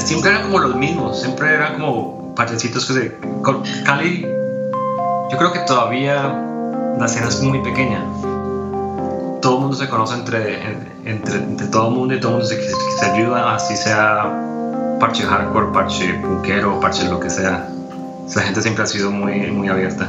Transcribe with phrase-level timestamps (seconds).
[0.00, 3.18] siempre eran como los mismos, siempre eran como parchecitos que se...
[3.84, 6.22] Cali, yo creo que todavía
[6.98, 8.04] la escena es muy pequeña.
[9.40, 10.62] Todo el mundo se conoce entre,
[11.04, 14.30] entre, entre todo el mundo y todo el mundo se, se ayuda, así sea
[15.00, 17.68] parche hardcore, parche punkero, parche lo que sea.
[18.36, 20.08] La gente siempre ha sido muy, muy abierta.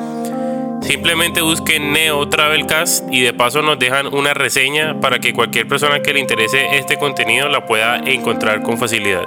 [0.81, 6.01] Simplemente busquen Neo Travelcast y de paso nos dejan una reseña para que cualquier persona
[6.01, 9.25] que le interese este contenido la pueda encontrar con facilidad.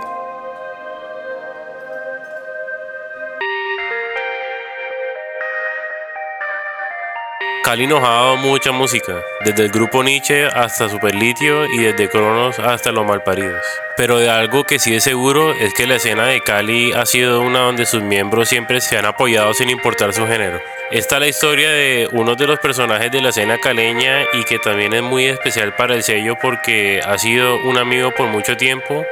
[7.65, 12.59] Cali nos ha dado mucha música, desde el grupo Nietzsche hasta Superlitio y desde Cronos
[12.59, 13.65] hasta Los Malparidos.
[13.97, 17.41] Pero de algo que sí es seguro es que la escena de Cali ha sido
[17.41, 20.61] una donde sus miembros siempre se han apoyado sin importar su género.
[20.91, 24.59] Esta es la historia de uno de los personajes de la escena caleña y que
[24.59, 29.07] también es muy especial para el sello porque ha sido un amigo por mucho tiempo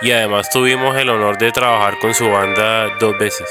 [0.00, 3.46] y además tuvimos el honor de trabajar con su banda dos veces.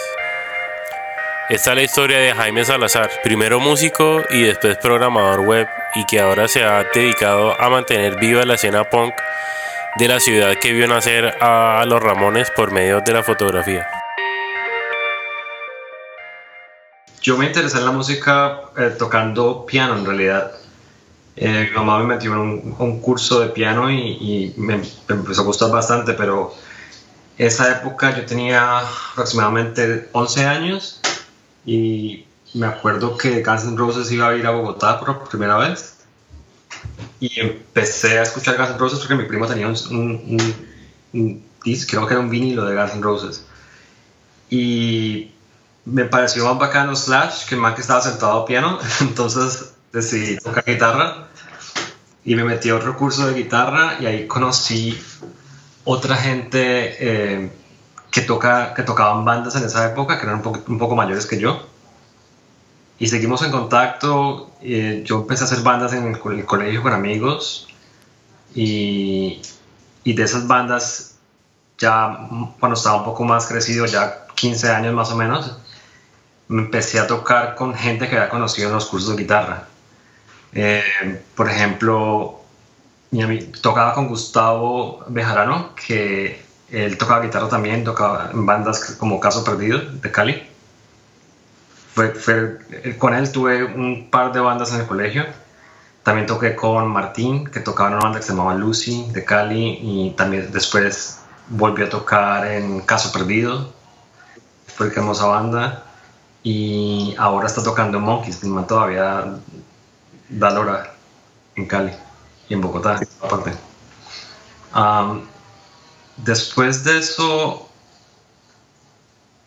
[1.52, 6.22] Esta es la historia de Jaime Salazar, primero músico y después programador web y que
[6.22, 9.14] ahora se ha dedicado a mantener viva la escena punk
[10.00, 13.86] de la ciudad que vio nacer a los Ramones por medio de la fotografía.
[17.22, 20.54] Yo me interesé en la música eh, tocando piano en realidad.
[21.36, 25.44] Eh, mi mamá me metió en un, curso de piano y, me, me, empezó a
[25.44, 26.54] gustar bastante, pero
[27.38, 28.80] esa época yo tenía
[29.12, 31.01] aproximadamente 11 años
[31.66, 35.98] y me acuerdo que Guns N' Roses iba a ir a Bogotá por primera vez.
[37.20, 40.54] Y empecé a escuchar Guns N' Roses porque mi primo tenía un,
[41.64, 43.46] disco, creo que era un vinilo de Guns N' Roses.
[44.50, 45.32] Y
[45.86, 48.80] me pareció más bacano Slash que man que estaba sentado a piano.
[49.02, 51.28] Entonces decidí tocar guitarra
[52.24, 54.98] y me metí a otro curso de guitarra y ahí conocí
[55.84, 57.52] otra gente eh,
[58.12, 61.40] que, toca, que tocaban bandas en esa época, que eran un poco, un mayores que
[61.40, 61.66] yo.
[63.00, 64.52] Y seguimos en contacto.
[64.62, 67.68] Eh, yo empecé a hacer bandas en el, colegio con amigos.
[68.54, 69.42] Y,
[70.04, 71.16] y, de esas bandas,
[71.78, 72.28] ya
[72.60, 75.58] cuando estaba un poco más crecido, ya 15 años más o menos,
[76.50, 79.68] me empecé a tocar con gente que había conocido en los cursos de guitarra.
[80.54, 82.42] Eh, por ejemplo,
[83.62, 89.80] tocaba con Gustavo Bejarano, que él tocaba guitarra también, tocaba en bandas como Caso Perdido
[89.80, 90.48] de Cali.
[91.94, 92.14] Fue,
[92.98, 95.26] con él tuve un par de bandas en el colegio.
[96.04, 99.80] También toqué con Martín, que tocaba en una banda que se llamaba Lucy de Cali.
[99.82, 103.74] Y también después volví a tocar en Caso Perdido.
[104.68, 105.84] Fue que hermosa banda.
[106.44, 109.26] Y ahora está tocando Monkeys, que todavía
[110.30, 110.94] da lora
[111.56, 111.92] en Cali
[112.48, 113.52] y en Bogotá, aparte.
[114.74, 115.22] Um,
[116.24, 117.68] Después de eso,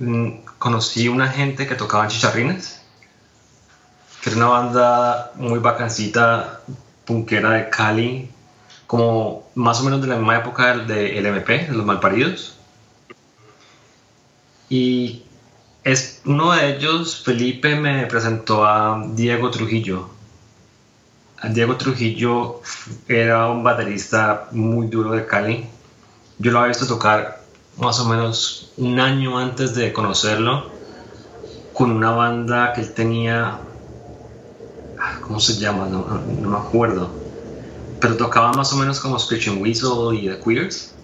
[0.01, 2.81] mm, conocí una gente que tocaba en Chicharrines,
[4.21, 6.63] que era una banda muy bacancita,
[7.05, 8.29] punkera de Cali,
[8.89, 12.57] como más o menos de la misma época de LMP, de los Malparidos.
[14.69, 15.23] Y
[15.85, 20.11] es, uno de ellos, Felipe, me presentó a Diego Trujillo.
[21.51, 22.63] Diego Trujillo
[23.07, 25.69] era un baterista muy duro de Cali
[26.39, 27.45] yo lo había visto tocar
[27.77, 30.67] más o menos un año antes de conocerlo
[31.73, 33.61] con una banda que él tenía,
[34.97, 35.87] ah, ¿cómo se llama?
[35.87, 37.13] No, me acuerdo.
[38.01, 40.95] Pero tocaba más o menos como Screeching Weasel y The Queers.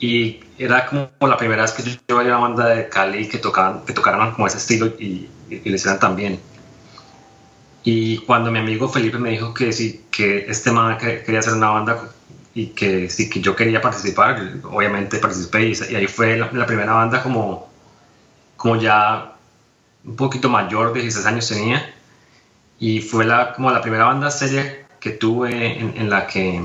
[0.00, 3.84] Y era como la primera vez que yo a una banda de Cali que, tocaban,
[3.84, 6.40] que tocaran como ese estilo y, y, lo hicieran tan bien.
[7.84, 11.70] Y cuando mi amigo Felipe me dijo que sí, que este man quería hacer una
[11.70, 12.00] banda
[12.54, 17.22] y que sí que yo quería participar, obviamente participé y, ahí fue la, primera banda
[17.22, 17.70] como,
[18.56, 19.34] como ya
[20.04, 21.94] un poquito mayor, 16 años tenía,
[22.78, 26.64] y fue la, como la primera banda seria que tuve en, la que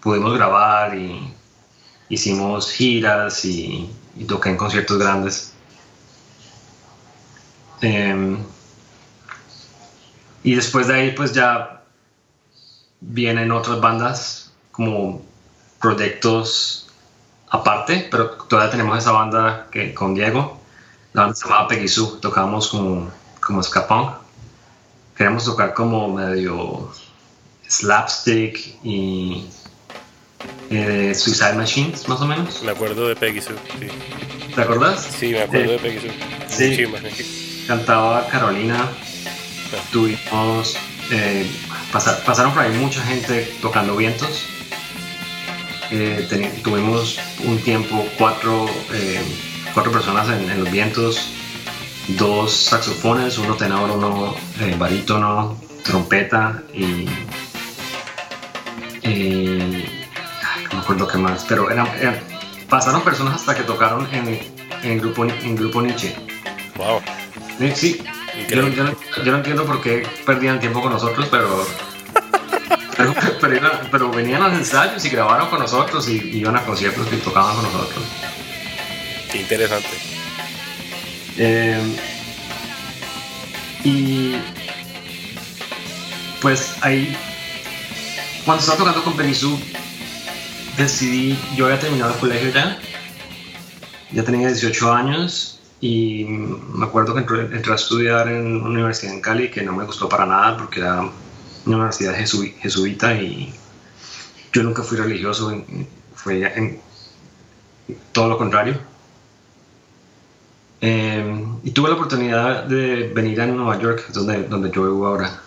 [0.00, 1.32] pudimos grabar y
[2.08, 3.90] hicimos giras y,
[4.26, 5.52] toqué en conciertos grandes.
[7.80, 8.38] Em,
[10.42, 11.82] y después de ahí pues ya
[13.00, 14.47] vienen otras bandas
[14.78, 15.20] como
[15.80, 16.86] proyectos
[17.50, 20.60] aparte, pero todavía tenemos esa banda que, con Diego.
[21.14, 23.10] la banda se llamaba Peggy Sue, tocábamos como,
[23.44, 24.10] como punk.
[25.16, 26.92] Queríamos tocar como medio
[27.66, 29.46] slapstick y
[30.70, 32.62] eh, Suicide Machines, más o menos.
[32.62, 33.88] Me acuerdo de Peggy Sue, sí.
[34.54, 35.08] ¿Te acuerdas?
[35.18, 35.98] Sí, me acuerdo de Peggy
[36.46, 36.76] Sue.
[36.76, 37.64] Sí.
[37.66, 38.88] Cantaba Carolina.
[39.90, 40.76] Tuvimos.
[41.10, 41.50] eh,
[41.90, 44.44] pasa- pasaron por ahí mucha gente tocando vientos.
[45.90, 46.26] Eh,
[46.62, 49.20] tuvimos un tiempo cuatro, eh,
[49.72, 51.30] cuatro personas en, en los vientos,
[52.08, 57.06] dos saxofones, uno tenor, uno eh, barítono, trompeta y,
[59.04, 60.04] ay,
[60.70, 62.18] no me acuerdo qué más, pero eran, eran-
[62.68, 64.38] pasaron personas hasta que tocaron en,
[64.82, 66.14] en grupo en grupo Nietzsche.
[66.76, 67.00] Wow.
[67.74, 68.02] Sí,
[69.24, 71.66] yo no entiendo por qué perdían tiempo con nosotros, pero
[73.20, 76.62] pero, pero iba- pero venían a los ensayos y grabaron con nosotros y, iban a
[76.64, 78.04] conciertos y tocaban con nosotros.
[79.30, 79.88] Qué interesante.
[81.36, 81.80] Eh,
[83.84, 84.36] y
[86.40, 87.16] pues ahí,
[88.44, 89.58] cuando estaba tocando con Benisu,
[90.76, 92.78] decidí, yo había terminado el colegio ya,
[94.12, 99.14] ya tenía 18 años y me acuerdo que entré, entré a estudiar en una universidad
[99.14, 101.02] en Cali que no me gustó para nada porque era
[101.68, 103.52] una universidad jesu- jesuita y
[104.52, 105.64] yo nunca fui religioso,
[106.14, 106.74] fue
[108.12, 108.78] todo lo contrario.
[110.80, 115.40] Eh, y tuve la oportunidad de venir a Nueva York, donde, donde yo vivo ahora,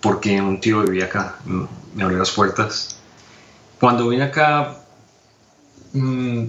[0.00, 1.36] porque un tío vivía acá,
[1.94, 2.96] me abrió las puertas.
[3.80, 4.76] Cuando vine acá,
[5.92, 6.44] mm,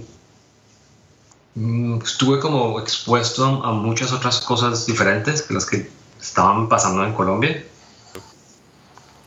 [1.54, 5.88] mm, estuve como expuesto a, a muchas otras cosas diferentes que las que
[6.20, 7.64] estaban pasando en Colombia,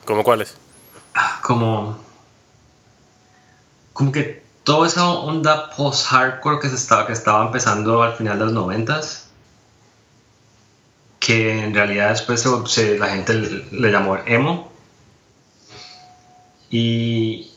[0.06, 0.56] ¿Cómo cuáles?
[1.44, 1.98] como,
[3.94, 8.46] como que toda esa onda post-hardcore que, se estaba, que estaba empezando al final de
[8.46, 9.28] los noventas,
[11.20, 13.34] que en realidad después se- la gente
[13.72, 14.72] le, llamó emo,
[16.70, 17.52] y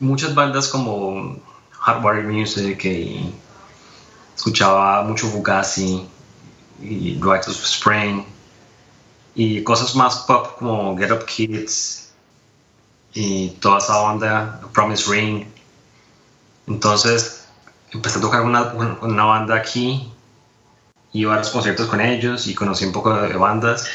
[0.00, 1.38] muchas bandas como
[1.70, 3.32] Hardware Music y
[4.34, 6.06] escuchaba mucho Fugazi
[6.82, 8.24] y Rites of Spring
[9.34, 12.12] y cosas más pop como Get Up Kids
[13.14, 15.46] y toda esa onda, Promise Ring.
[16.66, 17.46] Entonces
[17.90, 20.12] empecé a tocar una, una banda aquí,
[21.12, 23.86] iba a los conciertos con ellos y conocí un poco de bandas.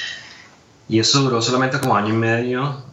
[0.89, 2.83] Y eso duró solamente como año y medio.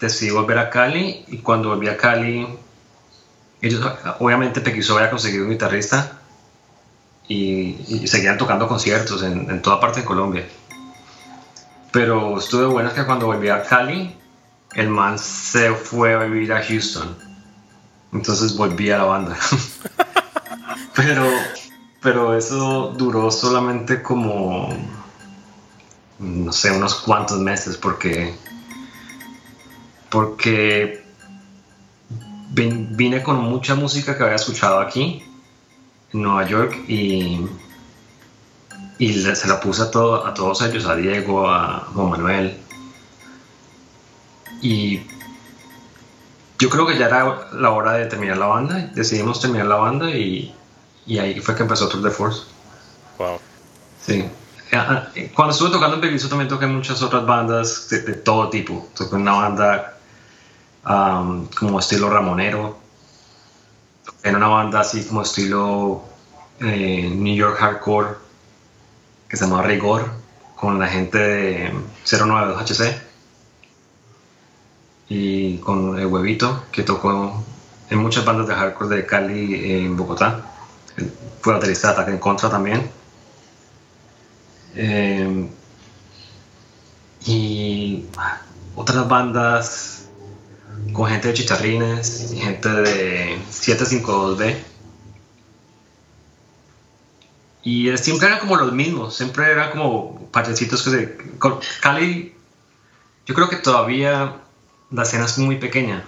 [0.00, 2.46] Decidí volver a Cali y cuando volví a Cali,
[3.62, 3.80] ellos
[4.18, 6.20] obviamente Pequiso había conseguido un guitarrista
[7.28, 10.46] y, y seguían tocando conciertos en, en toda parte de Colombia.
[11.94, 14.14] Pero estuve bueno que cuando volví a Cali,
[14.74, 17.16] el man se fue a vivir a Houston.
[18.12, 19.36] Entonces volví a la banda.
[20.96, 21.24] pero,
[22.02, 24.76] pero eso duró solamente como,
[26.18, 28.34] no sé, unos cuantos meses porque,
[30.10, 31.04] porque
[32.52, 35.22] vin- vine con mucha música que había escuchado aquí
[36.12, 37.40] en Nueva York y
[38.98, 42.58] y le- se la puse a, todo, a todos ellos, a Diego, a Juan Manuel.
[44.62, 45.00] Y
[46.58, 48.90] yo creo que ya era la hora de terminar la banda.
[48.94, 50.54] Decidimos terminar la banda y,
[51.06, 52.42] y ahí fue que empezó Tour de Force.
[53.18, 53.38] Wow.
[54.04, 54.24] Sí.
[54.72, 58.48] Ah, ah, Cuando estuve tocando en Pegaso también toqué muchas otras bandas de, de todo
[58.48, 58.88] tipo.
[58.96, 59.98] Toqué una banda
[60.88, 62.78] um, como estilo ramonero.
[64.04, 66.02] Toqué en una banda así como estilo
[66.60, 68.23] eh, New York Hardcore
[69.34, 70.12] que se llama Rigor
[70.54, 71.72] con la gente de
[72.06, 72.96] 092HC
[75.08, 77.42] y con el Huevito que tocó
[77.90, 80.40] en muchas bandas de hardcore de Cali en Bogotá.
[81.40, 82.88] Fue baterista de Ataque en Contra también.
[84.76, 85.48] Eh,
[87.26, 88.06] y
[88.76, 90.04] otras bandas
[90.92, 94.73] con gente de Chicharrines y gente de 752B.
[97.64, 101.18] Y siempre eran como los mismos, siempre eran como parchecitos que se...
[101.80, 102.34] Cali,
[103.26, 104.34] yo creo que todavía
[104.90, 106.04] la escena es muy pequeña.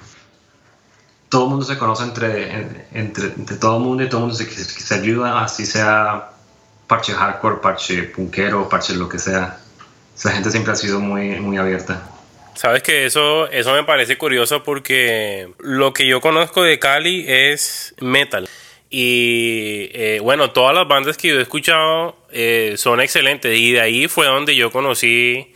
[1.31, 4.27] Todo el mundo se conoce entre, en- entre, entre todo el mundo y todo el
[4.27, 6.31] mundo se, se ayuda, así sea
[6.87, 9.59] parche hardcore, parche punkero, parche lo que sea.
[10.17, 12.03] Esa gente siempre ha sido muy, muy abierta.
[12.55, 17.95] Sabes que eso, eso me parece curioso porque lo que yo conozco de Cali es
[18.01, 18.49] metal.
[18.89, 23.59] Y eh, bueno, todas las bandas que yo he escuchado eh, son excelentes.
[23.59, 25.53] Y de ahí fue donde yo conocí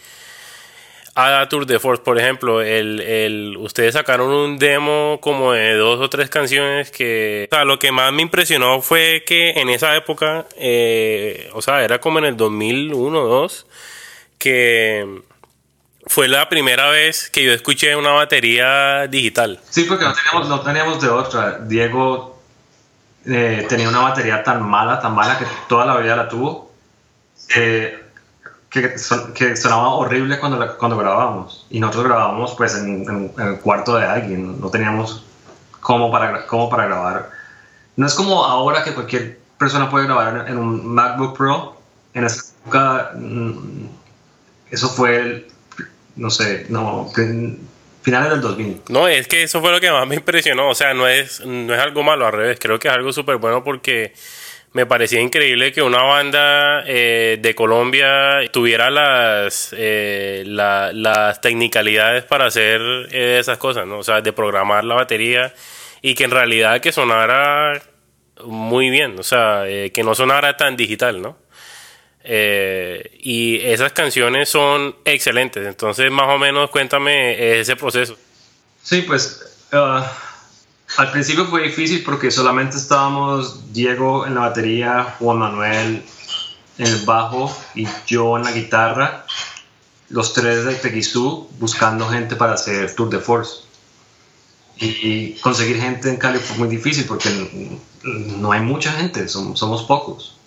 [1.15, 6.01] a Tour de Force, por ejemplo, el, el, ustedes sacaron un demo como de dos
[6.01, 11.51] o tres canciones que, lo que más me impresionó fue que en esa época, eh,
[11.53, 13.67] o sea, era como en el 2001 2
[14.39, 15.23] que
[16.07, 19.61] fue la primera vez que yo escuché una batería digital.
[19.69, 21.59] Sí, porque no teníamos, no teníamos de otra.
[21.59, 22.40] Diego
[23.27, 26.71] eh, tenía una batería tan mala, tan mala que toda la vida la tuvo.
[27.57, 28.01] Eh,
[28.71, 28.95] que,
[29.35, 31.67] que, sonaba horrible cuando, cuando grabábamos.
[31.71, 35.25] Y nosotros grabábamos pues en, el cuarto de alguien, no teníamos
[35.81, 37.31] cómo para, cómo para grabar.
[37.97, 41.77] No es como ahora que cualquier persona puede grabar en, un MacBook Pro.
[42.15, 43.87] En esa época, mm,
[44.71, 45.49] eso fue,
[46.17, 47.11] no sé, no,
[48.03, 48.83] finales del 2000.
[48.89, 50.69] No, es que eso fue lo que más me impresionó.
[50.69, 52.59] O sea, no es, no es algo malo, al revés.
[52.61, 54.13] Creo que es algo súper bueno porque
[54.73, 62.47] me parecía increíble que una banda eh, de Colombia tuviera las, eh, las technicalidades para
[62.47, 62.81] hacer
[63.11, 63.99] eh, esas cosas, ¿no?
[63.99, 65.53] O sea, de programar la batería
[66.03, 67.83] y que en realidad que sonara
[68.45, 71.37] muy bien, o sea, que no sonara tan digital, ¿no?
[72.25, 78.17] Y esas canciones son excelentes, entonces más o menos cuéntame ese proceso.
[78.83, 79.47] Sí, pues...
[79.73, 80.03] Uh,
[80.97, 86.03] al principio fue difícil porque solamente estábamos Diego en la batería, Juan Manuel
[86.79, 89.27] en el bajo y yo en la guitarra,
[90.09, 93.63] los tres de Tequizú buscando gente para hacer Tour de Force.
[94.79, 97.29] Y conseguir gente en Cali fue muy difícil porque
[98.03, 100.39] no hay mucha gente, somos, pocos.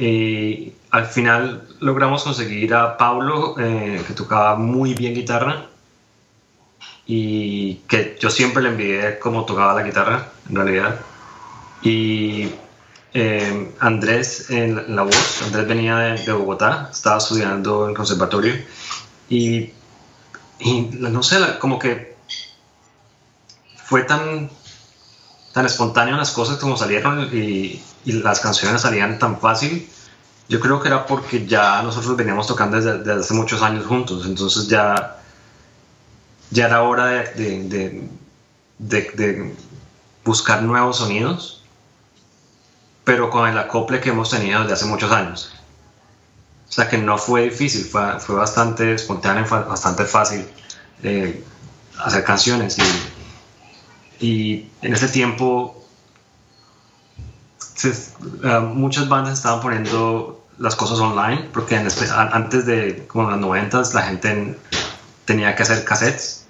[0.00, 5.66] Y al final logramos conseguir a Pablo, eh, que tocaba muy bien guitarra,
[7.06, 11.00] y que yo siempre le envié cómo tocaba la guitarra, en realidad.
[11.82, 12.48] Y
[13.12, 18.54] eh, Andrés en la voz, Andrés venía de, Bogotá, estaba estudiando en conservatorio
[19.28, 19.70] y,
[20.60, 22.16] y, no sé, como que
[23.84, 24.48] fue tan,
[25.52, 29.88] tan espontáneo las cosas como salieron y, y, las canciones salían tan fácil.
[30.48, 34.26] Yo creo que era porque ya nosotros veníamos tocando desde, desde hace muchos años juntos,
[34.26, 35.20] entonces ya
[36.50, 38.08] ya era hora de,
[40.24, 41.62] buscar nuevos sonidos,
[43.04, 45.54] pero con el acople que hemos tenido desde hace muchos años.
[46.68, 50.46] O sea que no fue difícil, fue, fue bastante espontáneo, bastante fácil
[51.02, 51.42] eh,
[51.98, 52.76] hacer canciones.
[54.20, 55.79] Y, en ese tiempo
[57.84, 64.02] eh, muchas bandas estaban poniendo las cosas online, porque antes de como los 90 la
[64.02, 64.58] gente
[65.24, 66.40] tenía que hacer cassettes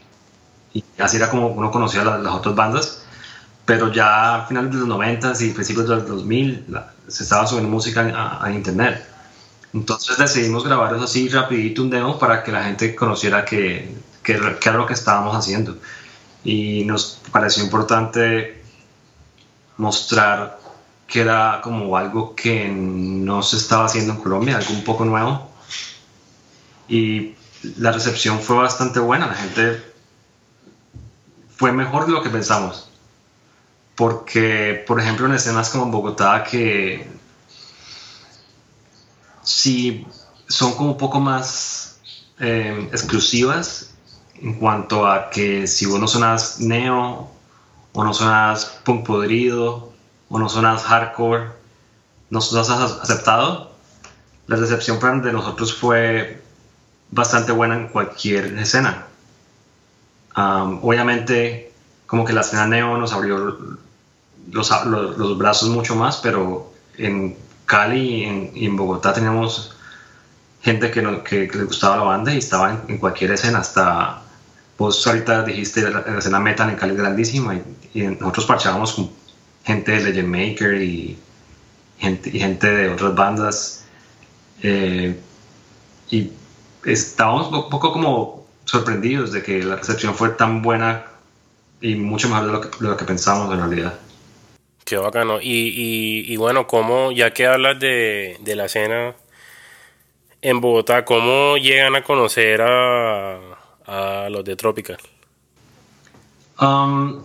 [0.73, 3.03] y así era como uno conocía las, otras bandas.
[3.65, 6.67] Pero ya a finales de los 90 y principios de los 2000
[7.07, 9.07] se estaba subiendo música a, internet.
[9.73, 14.77] Entonces decidimos grabar así rapidito un demo para que la gente conociera que, que, era
[14.77, 15.77] lo que estábamos haciendo.
[16.43, 18.65] Y nos pareció importante
[19.77, 20.60] mostrar
[21.11, 25.51] que era como algo que no se estaba haciendo en Colombia, algo un poco nuevo.
[26.89, 27.35] Y
[27.79, 29.83] la recepción fue bastante buena, la gente
[31.57, 32.89] fue mejor de lo que pensamos.
[33.97, 37.11] Porque, por ejemplo, en escenas como en Bogotá, que
[39.43, 40.07] sí
[40.49, 41.99] son como un poco más
[42.39, 43.91] eh, exclusivas
[44.41, 47.29] en cuanto a que si vos no sonas neo,
[47.93, 49.90] o no sonas punk podrido,
[50.31, 51.49] o no sonas hardcore,
[52.31, 53.73] no sonas aceptado,
[54.47, 56.41] la recepción de nosotros fue
[57.11, 59.07] bastante buena en cualquier escena.
[60.35, 61.73] Obviamente,
[62.07, 63.59] como que la escena neo nos abrió
[64.51, 69.77] los, brazos mucho más, pero en Cali y en, Bogotá teníamos
[70.63, 74.23] gente que, no, le gustaba la banda y estaba en, cualquier escena, hasta
[74.79, 77.55] vos ahorita dijiste la, escena metal en Cali es grandísima
[77.95, 79.11] y, nosotros parchábamos con
[79.71, 81.17] gente de Legend Maker y
[81.99, 83.87] gente, y gente de otras bandas
[84.63, 85.19] eh,
[86.11, 86.31] y
[86.85, 91.07] estábamos un poco como sorprendidos de que la recepción fue tan buena
[91.81, 93.99] y mucho mejor de lo que, de lo que pensamos en realidad.
[94.85, 95.41] Qué bacano.
[95.41, 99.15] Y, y, bueno, como ya que hablas de, de, la escena
[100.43, 103.39] en Bogotá, ¿cómo llegan a conocer a,
[103.87, 104.99] a los de Tropical?
[106.61, 107.23] Um,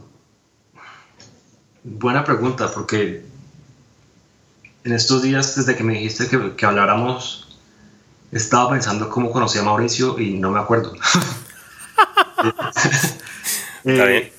[1.85, 3.23] buena pregunta, porque
[4.83, 7.47] en estos días, desde que me dijiste que, que habláramos
[8.31, 10.93] estaba pensando cómo conocí a Mauricio y no me acuerdo.
[13.87, 14.33] Eh,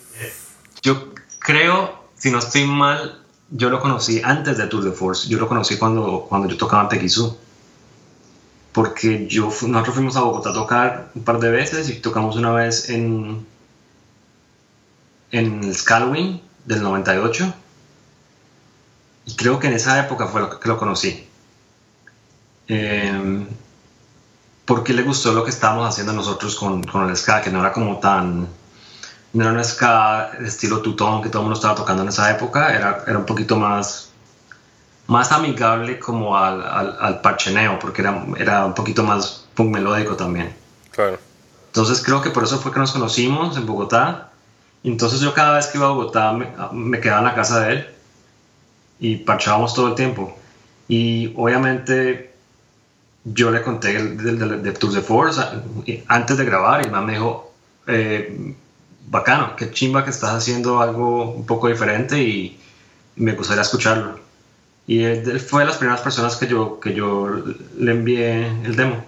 [0.83, 5.29] yo creo, si no estoy mal, yo lo conocí antes de Tour de Force.
[5.29, 7.39] Yo lo conocí cuando, cuando yo tocaba en Tequizú.
[8.73, 12.51] porque yo, nosotros fuimos a Bogotá a tocar un par de veces y tocamos una
[12.51, 13.47] vez en,
[15.31, 17.55] en el Scalwing del 98
[19.27, 21.29] y creo que en esa época fue lo que lo conocí.
[22.69, 23.47] Eh,
[24.65, 27.73] porque le gustó lo que estábamos haciendo nosotros con, con el ska, que no era
[27.73, 28.49] como tan...
[29.33, 32.75] No era un ska estilo tutón que todo el mundo estaba tocando en esa época,
[32.75, 34.11] era, era un poquito más,
[35.09, 40.17] más amigable como al, al, al parcheneo, porque era, era un poquito más punk melódico
[40.17, 40.55] también.
[40.91, 41.19] Claro.
[41.67, 44.31] Entonces creo que por eso fue que nos conocimos en Bogotá.
[44.91, 47.87] Entonces yo cada vez que iba a Bogotá me, quedaba en la casa de él
[49.01, 50.39] y parchábamos todo el tiempo.
[50.87, 52.33] Y obviamente
[53.25, 55.41] yo le conté del de, de, Tour de Force
[56.07, 57.53] antes de grabar y el me dijo,
[57.89, 58.55] eh,
[59.09, 62.57] bacano, qué chimba que estás haciendo algo un poco diferente y,
[63.17, 64.21] y me gustaría escucharlo.
[64.87, 67.43] Y él fue de las primeras personas que yo, que yo
[67.77, 69.05] le envié el demo.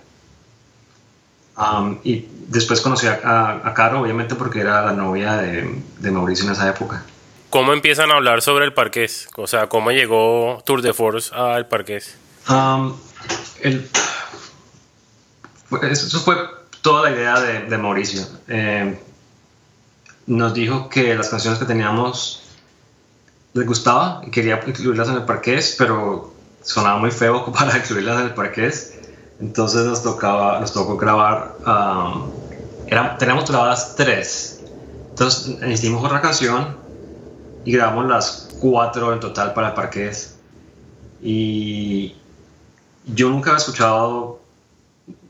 [1.58, 6.10] Um, y después conocí a, a, a, Caro, obviamente, porque era la novia de, de,
[6.12, 7.02] Mauricio en esa época.
[7.50, 9.28] ¿Cómo empiezan a hablar sobre el parqués?
[9.36, 12.16] O sea, ¿cómo llegó Tour de Force al parqués?
[12.48, 12.94] Um,
[13.60, 13.90] el,
[15.82, 16.36] eso fue
[16.80, 18.22] toda la idea de, de Mauricio.
[18.46, 18.98] Eh,
[20.26, 22.42] nos dijo que las canciones que teníamos
[23.54, 28.26] les gustaba y quería incluirlas en el parqués, pero sonaba muy feo para incluirlas en
[28.26, 28.97] el parqués.
[29.40, 32.30] Entonces nos, tocaba, nos tocó grabar, um,
[32.86, 34.60] era, teníamos grabadas tres.
[35.10, 36.76] Entonces hicimos otra canción
[37.64, 40.36] y grabamos las cuatro en total para el parqués.
[41.22, 42.14] Y
[43.06, 44.40] yo nunca había escuchado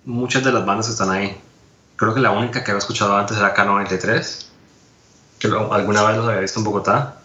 [0.04, 1.36] muchas de las bandas que están ahí.
[1.96, 4.46] Creo que la única que había escuchado antes era K93,
[5.38, 7.20] que lo, alguna vez los había visto en Bogotá.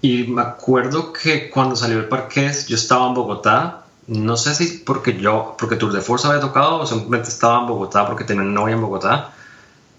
[0.00, 3.83] Y me acuerdo que cuando salió el Parqués, yo estaba en Bogotá.
[4.06, 7.66] No sé si porque yo, porque Tour de Force había tocado o simplemente estaba en
[7.66, 9.32] Bogotá porque tenía una novia en Bogotá.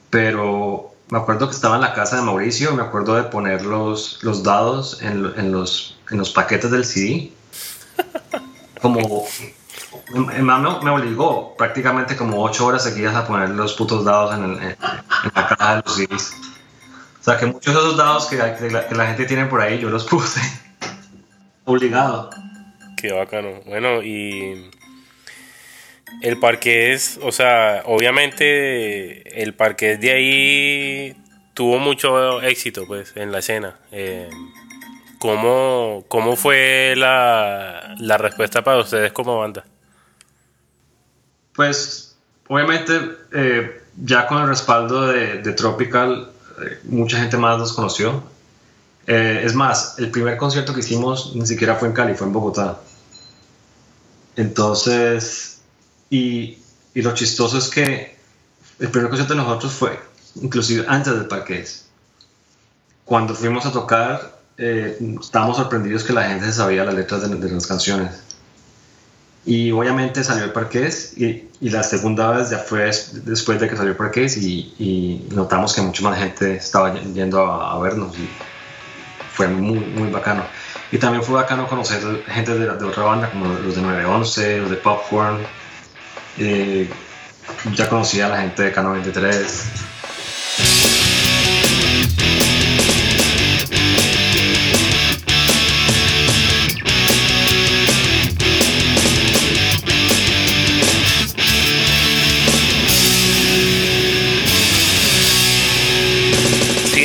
[0.09, 2.73] Pero me acuerdo que estaba en la casa de Mauricio.
[2.73, 7.31] Me acuerdo de poner los, los dados en, en, los, en los paquetes del CD.
[8.81, 9.25] Como
[10.13, 14.61] mamá me obligó prácticamente como ocho horas seguidas a poner los putos dados en, el,
[14.61, 14.77] en,
[15.35, 16.35] la caja de los CDs.
[17.19, 19.61] O sea que muchos de esos dados que, que, la, que, la, gente tiene por
[19.61, 20.41] ahí yo los puse
[21.65, 22.29] obligado.
[22.97, 23.61] Qué bacano.
[23.65, 24.69] Bueno, y
[26.21, 31.15] el parqués, o sea, obviamente el parqués de ahí
[31.53, 33.79] tuvo mucho éxito pues en la escena.
[33.91, 34.29] Eh,
[35.19, 39.65] ¿cómo, ¿Cómo fue la, la respuesta para ustedes como banda?
[41.53, 42.15] Pues
[42.47, 42.93] obviamente
[43.33, 46.31] eh, ya con el respaldo de, de Tropical,
[46.61, 48.23] eh, mucha gente más nos conoció.
[49.07, 52.33] Eh, es más, el primer concierto que hicimos ni siquiera fue en Cali, fue en
[52.33, 52.79] Bogotá.
[54.35, 55.59] Entonces,
[56.09, 56.57] y,
[56.93, 58.17] y lo chistoso es que
[58.79, 59.99] el primer concierto de nosotros fue
[60.41, 61.85] inclusive antes del Parqués.
[63.05, 67.51] Cuando fuimos a tocar, eh, estábamos sorprendidos que la gente sabía las letras de, de
[67.51, 68.11] las canciones.
[69.45, 72.91] Y obviamente salió el Parqués y, la segunda vez ya fue
[73.23, 77.79] después de que salió el Parqués y, notamos que mucha más gente estaba yendo a,
[77.79, 78.15] vernos
[79.35, 80.43] fue muy, muy bacano.
[80.91, 84.69] Y también fue bacano conocer gente de, de otra banda como los de 911, los
[84.69, 85.39] de Popcorn.
[86.37, 86.89] Eh,
[87.73, 89.85] ya conocía a la gente de K93.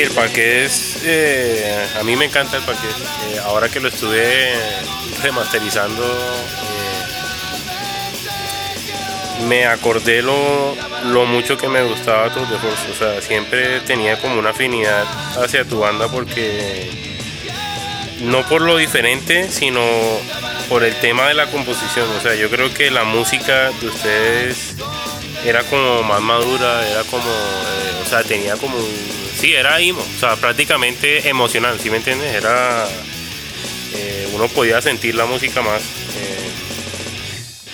[0.03, 2.95] el parqués, eh, a mí me encanta el parqués.
[3.31, 4.53] Eh, ahora que lo estuve
[5.23, 7.07] remasterizando, eh,
[9.47, 10.75] me acordé lo,
[11.07, 12.57] lo, mucho que me gustaba Tour de.
[12.57, 15.05] O sea, siempre tenía como una afinidad
[15.43, 16.91] hacia tu banda porque
[18.21, 19.81] no por lo diferente, sino
[20.69, 22.09] por el tema de la composición.
[22.11, 24.75] O sea, yo creo que la música de ustedes
[25.45, 30.19] era como más madura, era como, o sea, tenía como un sí, era emo, o
[30.19, 32.35] sea, prácticamente emocional, ¿sí me entiendes?
[32.35, 32.87] Era,
[33.95, 35.81] eh, uno podía sentir la música más.
[35.81, 36.51] Eh,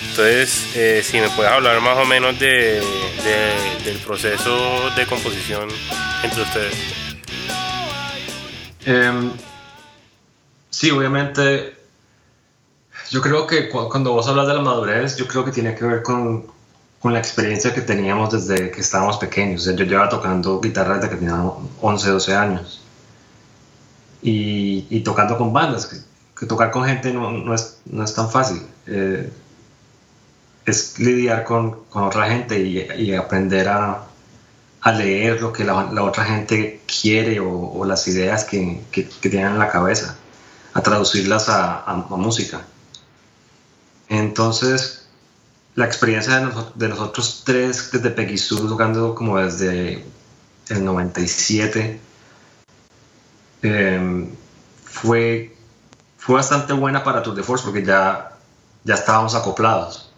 [0.09, 5.67] entonces, eh, si me puedes hablar más o menos de, de, del proceso de composición
[6.23, 6.75] entre ustedes.
[8.87, 9.33] Um,
[10.69, 11.75] sí, obviamente,
[13.11, 16.01] yo creo que cuando vos hablas de la madurez, yo creo que tiene que ver
[16.01, 16.47] con
[17.07, 19.63] con la experiencia que teníamos desde que estábamos pequeños.
[19.63, 21.41] yo llevaba tocando guitarra desde que tenía
[21.79, 22.81] 11, 12 años.
[24.21, 25.95] Y, y tocando con bandas, que,
[26.37, 28.61] que, tocar con gente no, no, es, no es tan fácil.
[28.87, 29.31] Eh,
[30.65, 34.03] es lidiar con, con otra gente y, y aprender a,
[34.81, 39.07] a, leer lo que la, la otra gente quiere o, o las ideas que, que,
[39.07, 40.17] que, tienen en la cabeza,
[40.73, 42.63] a traducirlas a, a, a música.
[44.09, 44.96] Entonces,
[45.77, 50.03] la experiencia de, nos, de nosotros tres desde Sue, tocando como desde
[50.69, 51.99] el 97,
[53.61, 54.27] eh,
[54.83, 55.55] fue,
[56.17, 58.31] fue bastante buena para Tour de Force porque ya,
[58.83, 60.11] ya estábamos acoplados.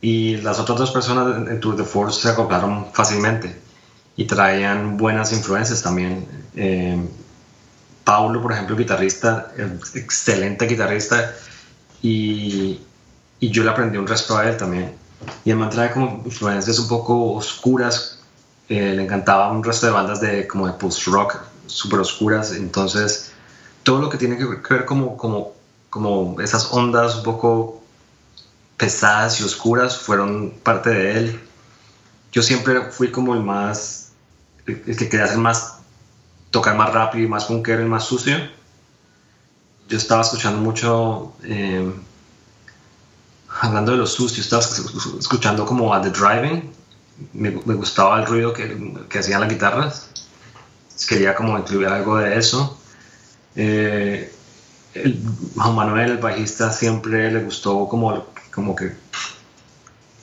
[0.00, 3.56] Y las otras dos personas en Tour de Force se acoplaron fácilmente
[4.16, 6.26] y traían buenas influencias también.
[6.56, 7.00] Eh,
[8.02, 9.52] Paulo, por ejemplo, guitarrista,
[9.94, 11.32] excelente guitarrista,
[12.02, 12.80] y,
[13.42, 14.94] y, yo le aprendí un resto a él también.
[15.44, 18.20] Y él me trae como influencias un poco oscuras.
[18.68, 22.52] Eh, le encantaba un resto de bandas de, como de post-rock súper oscuras.
[22.52, 23.32] Entonces,
[23.82, 25.52] todo lo que tiene que ver como, como,
[25.90, 27.82] como esas ondas un poco
[28.76, 31.40] pesadas y oscuras fueron parte de él.
[32.32, 34.12] Yo siempre fui como el más,
[34.66, 35.78] el, el que quería hacer más,
[36.50, 38.36] tocar más rápido y más punkero y más sucio.
[39.88, 41.92] Yo estaba escuchando mucho, eh,
[43.62, 44.62] hablando de lo sucio, estaba
[45.18, 46.72] escuchando como a The Driving.
[47.32, 50.08] Me, me gustaba el ruido que, que hacían las guitarras.
[51.08, 52.76] Quería como incluir algo de eso.
[53.54, 54.32] Eh,
[54.94, 55.22] el,
[55.54, 58.96] Juan Manuel, el bajista, siempre le gustó como, como que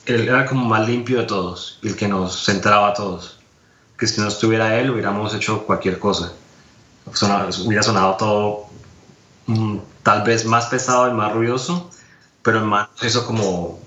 [0.04, 3.38] él era como más limpio de todos y el que nos centraba a todos.
[3.98, 6.32] Que si no estuviera él, hubiéramos hecho cualquier cosa.
[7.14, 8.66] Sonaba, hubiera sonado todo
[9.46, 11.90] mm, tal vez más pesado y más ruidoso,
[12.42, 13.80] pero el man hizo como.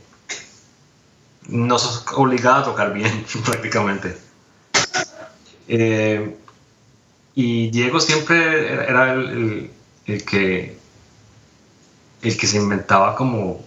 [1.47, 4.17] nos obligaba a tocar bien, prácticamente.
[5.67, 6.35] Eh,
[7.35, 9.71] y Diego siempre era, el,
[10.05, 10.77] el, que
[12.21, 13.63] el que se inventaba como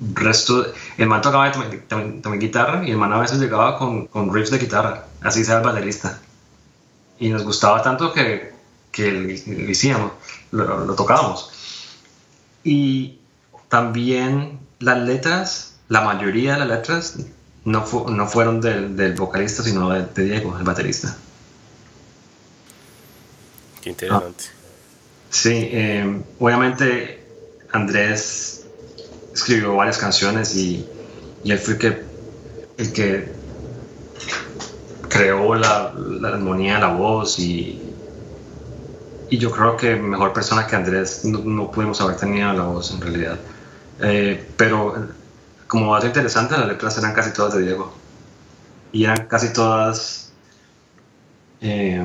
[0.00, 0.66] resto
[0.98, 4.50] el man tocaba también, también, guitarra y el man a veces llegaba con, con, riffs
[4.50, 6.20] de guitarra así sea el baterista
[7.18, 8.52] y nos gustaba tanto que,
[8.92, 10.12] que lo hicimos
[10.50, 11.50] lo, lo, tocábamos
[12.62, 13.15] y
[13.68, 17.16] también las letras la mayoría de las letras
[17.64, 21.16] no, fu no fueron del, del, vocalista sino de, de Diego el baterista
[23.86, 24.44] Qué interesante.
[24.48, 24.56] Ah.
[25.30, 27.24] Sí, eh, obviamente
[27.72, 28.66] Andrés
[29.32, 30.84] escribió varias canciones y,
[31.44, 32.02] y él fue el que,
[32.78, 33.32] el que
[35.08, 37.80] creó la, la, armonía de la voz y,
[39.30, 42.90] y yo creo que mejor persona que Andrés no, no pudimos haber tenido la voz
[42.92, 43.38] en realidad.
[44.00, 45.08] Eh, pero
[45.66, 47.94] como dato interesante, las letras eran casi todas de Diego
[48.92, 50.32] y eran casi todas...
[51.60, 52.02] Eh,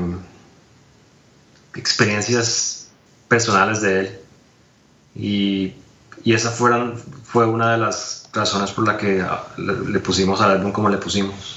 [1.76, 2.90] experiencias
[3.28, 4.20] personales de él.
[5.16, 5.74] Y,
[6.26, 9.26] esa fue una de las razones por la que
[9.58, 11.56] le, le pusimos al álbum como le pusimos.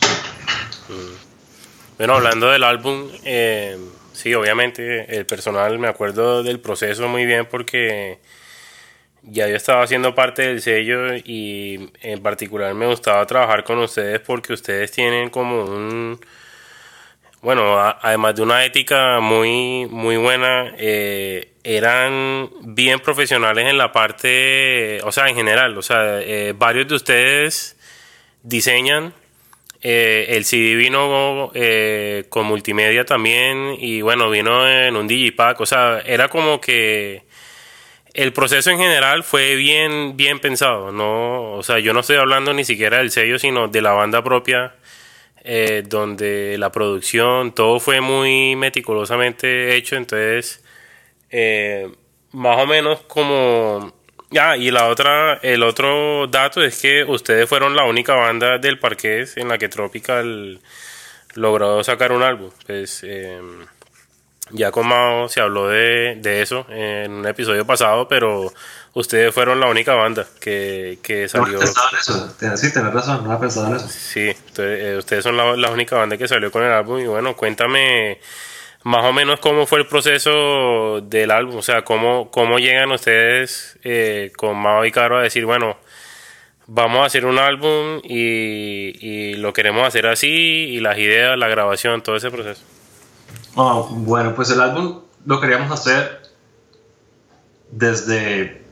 [1.99, 3.79] Bueno, hablando del álbum, eh,
[4.13, 8.19] sí, obviamente el personal, me acuerdo del proceso muy bien porque
[9.27, 14.21] ya yo estaba haciendo parte del sello y en particular me gustaba trabajar con ustedes
[14.21, 16.21] porque ustedes tienen como un
[17.43, 24.99] bueno, además de una ética muy, muy buena, eh, eran bien profesionales en la parte,
[25.03, 27.77] o sea, en general, o sea, eh, varios de ustedes
[28.43, 29.13] diseñan,
[29.83, 35.67] eh, el CD vino eh, con multimedia también y bueno, vino en un digipack, o
[35.67, 37.25] sea, era como que
[38.15, 42.55] el proceso en general fue bien, bien pensado, no, o sea, yo no estoy hablando
[42.55, 44.75] ni siquiera del sello, sino de la banda propia
[45.47, 50.65] eh, donde la producción, todo fue muy meticulosamente hecho, entonces,
[51.31, 51.93] eh,
[52.33, 53.93] más o menos como...
[54.41, 58.79] Ah, y la otra, el otro dato es que ustedes fueron la única banda del
[58.79, 60.61] Parqués en la que Tropical
[61.35, 62.51] logró sacar un álbum.
[62.67, 63.41] Pues, eh,
[64.55, 68.53] ya con Mao se habló de, de, eso en un episodio pasado, pero
[68.93, 71.55] ustedes fueron la única banda que, que salió.
[71.55, 73.89] No pensado en eso, sí, tenés razón, no he pensado en eso.
[73.89, 74.31] Sí,
[74.97, 78.21] ustedes son la, la, única banda que salió con el álbum y bueno, cuéntame
[78.85, 83.77] más o menos cómo fue el proceso del álbum, o sea, cómo, cómo llegan ustedes
[83.83, 85.79] eh, con Mao y Caro a decir, bueno,
[86.69, 91.49] vamos a hacer un álbum y, y lo queremos hacer así y las ideas, la
[91.49, 92.63] grabación, todo ese proceso.
[93.57, 96.23] Oh, bueno, pues el álbum lo queríamos hacer
[97.71, 98.65] desde,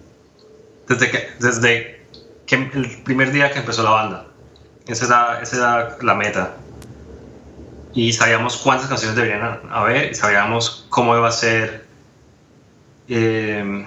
[0.88, 2.04] desde, que, desde
[2.50, 4.26] el primer día que empezó la banda.
[4.88, 6.56] Esa era, esa era la meta.
[7.94, 11.86] Y sabíamos cuántas canciones deberían haber y sabíamos cómo iba a ser,
[13.06, 13.86] eh,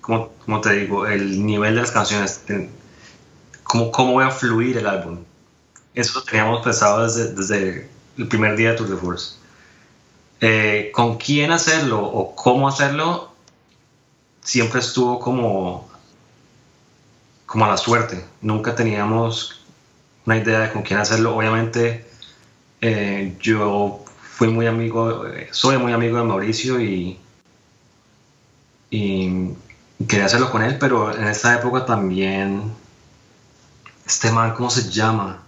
[0.00, 2.42] como, como te digo, el nivel de las canciones.
[3.62, 5.20] cómo, cómo voy a fluir el álbum.
[5.94, 9.41] Eso lo teníamos pensado desde, desde el primer día de Tour de Force.
[10.44, 13.32] Eh, con quién hacerlo o cómo hacerlo
[14.42, 15.88] siempre estuvo como
[17.46, 18.24] como a la suerte.
[18.40, 19.62] Nunca teníamos
[20.26, 21.36] una idea de con quién hacerlo.
[21.36, 22.04] Obviamente
[22.80, 27.20] eh, yo fui muy amigo eh, soy muy amigo de Mauricio y
[28.90, 29.54] y
[30.08, 32.72] quería hacerlo con él pero en esa época también
[34.04, 35.42] este man cómo se llama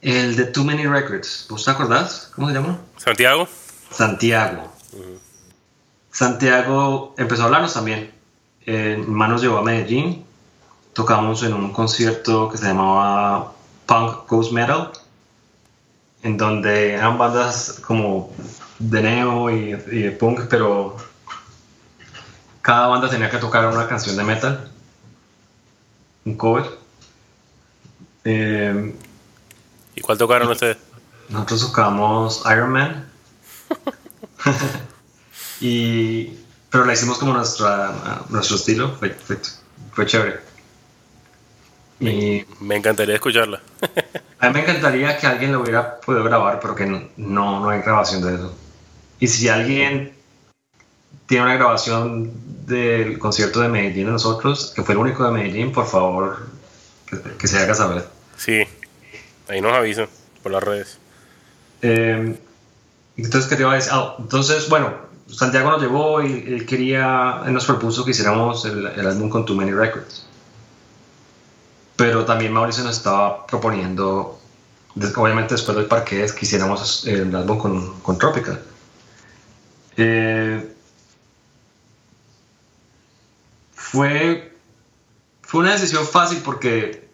[0.00, 1.46] el de Too Many Records.
[1.48, 2.30] ¿Vos te acordás?
[2.34, 2.78] ¿Cómo se llama?
[2.96, 3.48] Santiago.
[3.90, 4.72] Santiago.
[6.10, 8.12] Santiago empezó a hablarnos también.
[8.64, 10.24] Eh, nos llevó a Medellín.
[10.92, 13.52] Tocamos en un concierto que se llamaba
[13.86, 14.92] Punk Ghost Metal,
[16.22, 18.32] en donde eran bandas como
[18.78, 20.96] de neo y, de punk, pero
[22.62, 24.70] cada banda tenía que tocar una canción de metal,
[26.24, 26.64] un cover.
[28.24, 28.94] Eh,
[29.96, 30.76] ¿Y cuál tocaron ustedes?
[31.30, 33.10] Nosotros tocamos Iron Man.
[35.60, 36.34] y,
[36.70, 38.94] pero la hicimos como nuestra, nuestro estilo.
[38.96, 39.10] Fue,
[39.92, 40.40] fue, chévere.
[41.98, 43.62] Y, me encantaría escucharla.
[44.38, 47.80] a mí me encantaría que alguien lo hubiera podido grabar, pero que no, no hay
[47.80, 48.54] grabación de eso.
[49.18, 50.14] Y si alguien
[51.24, 52.30] tiene una grabación
[52.66, 56.46] del concierto de Medellín de nosotros, que fue el único de Medellín, por favor,
[57.08, 58.06] que, que se haga saber.
[58.36, 58.62] Sí,
[59.48, 60.08] Ahí nos avisan
[60.42, 60.98] por las redes.
[61.82, 62.36] Eh,
[63.16, 63.92] entonces, ¿qué te iba a decir?
[63.94, 64.94] Ah, entonces, bueno,
[65.28, 69.54] Santiago nos llevó y él quería, él nos propuso que hiciéramos el, álbum con Too
[69.54, 70.26] Many Records.
[71.96, 74.38] Pero también Mauricio nos estaba proponiendo,
[75.16, 78.60] obviamente después del parqués, que hiciéramos el álbum con, con Tropical.
[79.96, 80.74] Eh,
[83.72, 84.52] fue,
[85.40, 87.05] fue una decisión fácil porque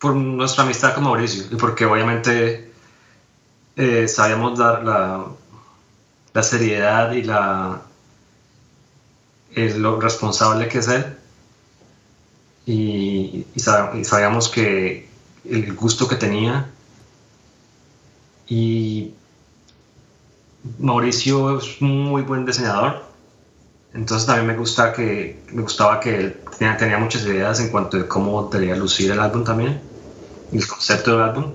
[0.00, 2.72] por nuestra amistad con Mauricio y porque obviamente
[3.76, 7.82] eh, sabíamos dar la, seriedad y la
[9.54, 11.16] lo responsable que es él.
[12.66, 15.08] Y, sabíamos que
[15.44, 16.70] el gusto que tenía.
[18.48, 19.12] Y
[20.78, 23.04] Mauricio es muy buen diseñador.
[23.92, 27.98] Entonces también me gusta que me gustaba que él tenía, tenía muchas ideas en cuanto
[27.98, 29.89] a cómo debería lucir el álbum también
[30.52, 31.52] el concepto del álbum.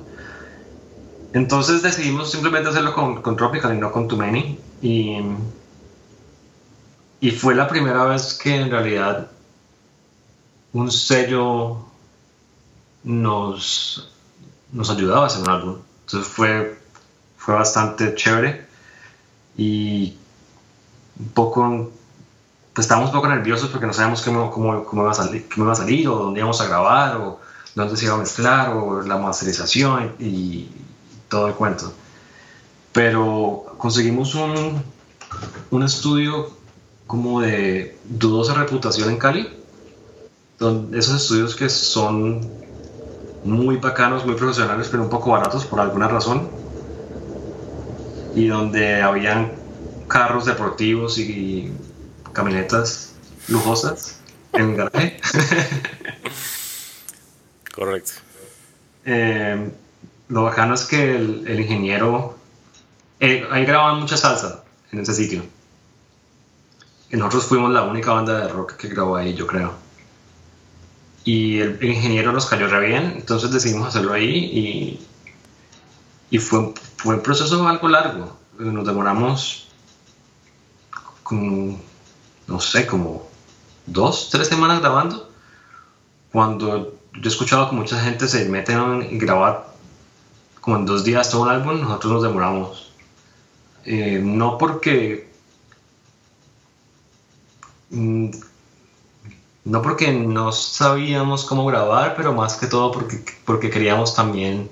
[1.34, 4.60] Entonces decidimos simplemente hacerlo con, con Tropical y no con Too Many.
[4.82, 5.20] Y,
[7.20, 9.30] y fue la primera vez que en realidad
[10.74, 11.78] un sello
[13.04, 14.12] nos,
[14.72, 15.78] nos ayudaba a hacer un álbum.
[16.06, 16.80] Entonces fue,
[17.38, 18.66] fue bastante chévere
[19.58, 20.18] y
[21.20, 21.92] un poco,
[22.74, 25.66] pues estábamos un poco nerviosos porque no sabíamos cómo, cómo, cómo iba, a salir, cómo
[25.66, 27.40] iba a salir o dónde íbamos a grabar o
[27.76, 30.70] dónde se iba a mezclar o la masterización y
[31.30, 31.94] todo el cuento.
[32.94, 34.82] Pero conseguimos un,
[35.70, 36.50] un estudio
[37.06, 39.50] como de dudosa reputación en Cali,
[40.94, 42.50] esos estudios que son
[43.44, 46.50] muy bacanos, muy profesionales, pero un poco baratos por alguna razón,
[48.34, 49.52] y donde habían
[50.08, 51.72] carros deportivos y
[52.34, 53.14] camionetas
[53.48, 54.20] lujosas
[54.54, 55.20] en el garaje.
[57.76, 58.14] Correcto.
[59.04, 59.70] Eh,
[60.30, 62.38] lo bacano es que el, ingeniero.
[63.20, 65.44] Eh, ahí grababan mucha salsa en ese sitio.
[67.12, 69.74] Nosotros fuimos la única banda de rock que grabó ahí, yo creo.
[71.24, 75.08] Y el, ingeniero nos cayó re bien, entonces decidimos hacerlo ahí y,
[76.30, 78.38] y fue, fue un proceso algo largo.
[78.58, 79.68] Nos demoramos
[81.24, 81.80] como,
[82.48, 83.28] no sé, como
[83.86, 85.30] dos, tres semanas grabando.
[86.32, 89.76] Cuando yo he escuchado que mucha gente se mete en grabar
[90.66, 92.92] como en dos días todo un álbum, nosotros nos demoramos.
[93.86, 95.32] Eh, no porque.
[97.92, 98.32] Mm,
[99.66, 104.72] no porque no sabíamos cómo grabar, pero más que todo porque, porque queríamos también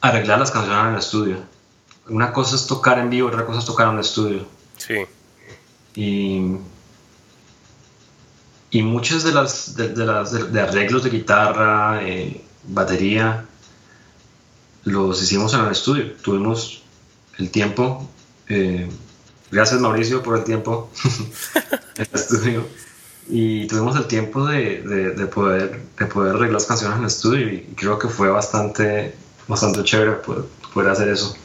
[0.00, 1.38] arreglar las canciones en el estudio.
[2.08, 4.46] Una cosa es tocar en vivo, otra cosa es tocar en el estudio.
[4.76, 5.06] Sí.
[5.96, 6.56] Y
[8.74, 13.46] y muchos de, las, de, las, de arreglos de guitarra, eh, batería,
[14.82, 16.12] los hicimos en el estudio.
[16.14, 16.82] Tuvimos
[17.38, 18.10] el tiempo.
[18.48, 18.90] Eh,
[19.52, 20.90] gracias Mauricio por el tiempo
[21.94, 22.66] en el estudio.
[23.28, 27.48] Y tuvimos el tiempo de, de, poder, de poder arreglar las canciones en el estudio
[27.52, 29.14] y creo que fue bastante,
[29.46, 31.36] bastante chévere poder, poder hacer eso.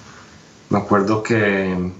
[0.71, 1.91] Me acuerdo que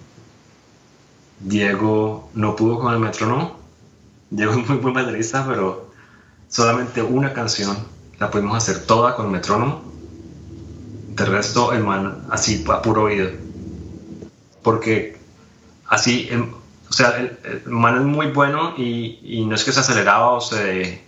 [1.40, 3.59] Diego no pudo con el metrónomo
[4.32, 5.92] Es muy buen baterista, pero
[6.48, 7.78] solamente una canción
[8.20, 9.84] la pudimos hacer toda con metrónomo.
[11.16, 13.30] De resto, el man así a puro oído.
[14.62, 15.20] Porque
[15.88, 16.54] así, em,
[16.90, 21.04] o sea, el, man es muy bueno y, no es que se aceleraba o se,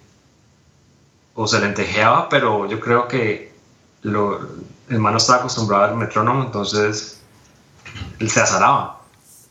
[1.36, 3.53] o se lentejeaba, pero yo creo que
[4.01, 4.39] lo,
[4.89, 7.21] el man no estaba acostumbrado al metrónomo, entonces
[8.19, 9.01] él se azaraba,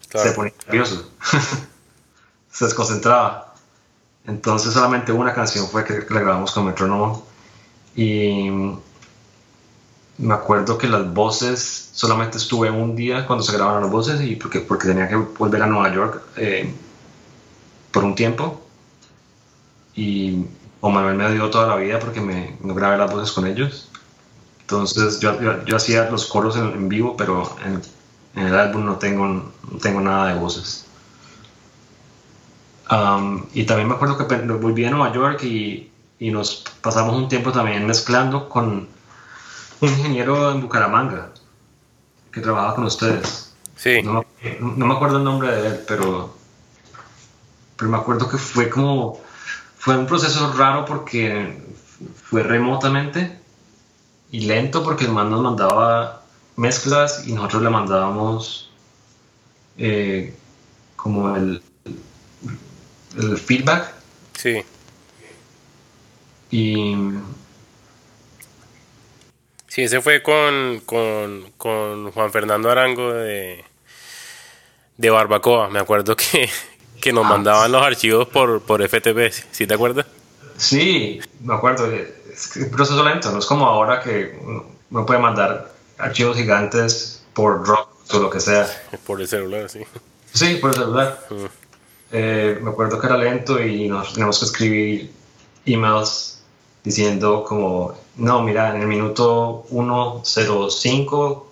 [0.00, 1.11] se ponía nervioso,
[2.50, 3.49] se desconcentraba.
[4.26, 7.26] Entonces solamente una canción fue que, la grabamos con metrónomo
[7.96, 8.50] y
[10.18, 14.37] me acuerdo que las voces, solamente estuve un día cuando se grabaron las voces y
[14.37, 16.72] porque, porque tenía que volver a Nueva York eh,
[17.90, 18.61] por un tiempo.
[19.94, 20.44] Y
[20.80, 23.88] Omar me dio toda la vida porque me, grabé las voces con ellos.
[24.61, 27.83] Entonces yo, yo, hacía los coros en, vivo, pero en,
[28.46, 30.87] el álbum no tengo, no tengo nada de voces.
[32.90, 37.29] Um, y también me acuerdo que volví a Nueva York y, y nos pasamos un
[37.29, 38.88] tiempo también mezclando con
[39.81, 41.31] un ingeniero en Bucaramanga
[42.33, 43.55] que trabajaba con ustedes.
[43.76, 44.03] Sí.
[44.03, 44.24] No,
[44.61, 46.35] me acuerdo el nombre de él, pero,
[47.76, 49.20] pero me acuerdo que fue como,
[49.79, 51.62] fue un proceso raro porque
[52.24, 53.38] fue remotamente
[54.31, 56.22] y lento porque el man nos mandaba
[56.57, 58.70] mezclas y nosotros le mandábamos
[59.79, 60.37] eh,
[60.96, 61.62] como el,
[63.16, 63.92] el feedback.
[64.35, 64.62] Sí.
[66.51, 66.94] Y
[69.70, 70.81] Sí, ese fue con,
[71.57, 73.64] Juan Fernando Arango de,
[74.96, 75.70] de Barbacoa.
[75.70, 76.51] Me acuerdo que,
[77.12, 79.33] nos ah, mandaban los archivos por, por FTP.
[79.53, 80.07] ¿Sí te acuerdas?
[80.57, 81.87] Sí, me acuerdo.
[81.87, 84.37] Es un proceso lento, no es como ahora que
[84.90, 88.66] uno puede mandar archivos gigantes por Dropbox o lo que sea.
[89.07, 89.85] Por el celular, sí.
[90.33, 91.27] Sí, por el celular.
[91.31, 91.60] Mm.
[92.12, 95.12] Eh, me acuerdo que era lento y nos teníamos que escribir
[95.64, 96.42] emails
[96.83, 101.42] diciendo como no, mira, en el minuto 1.05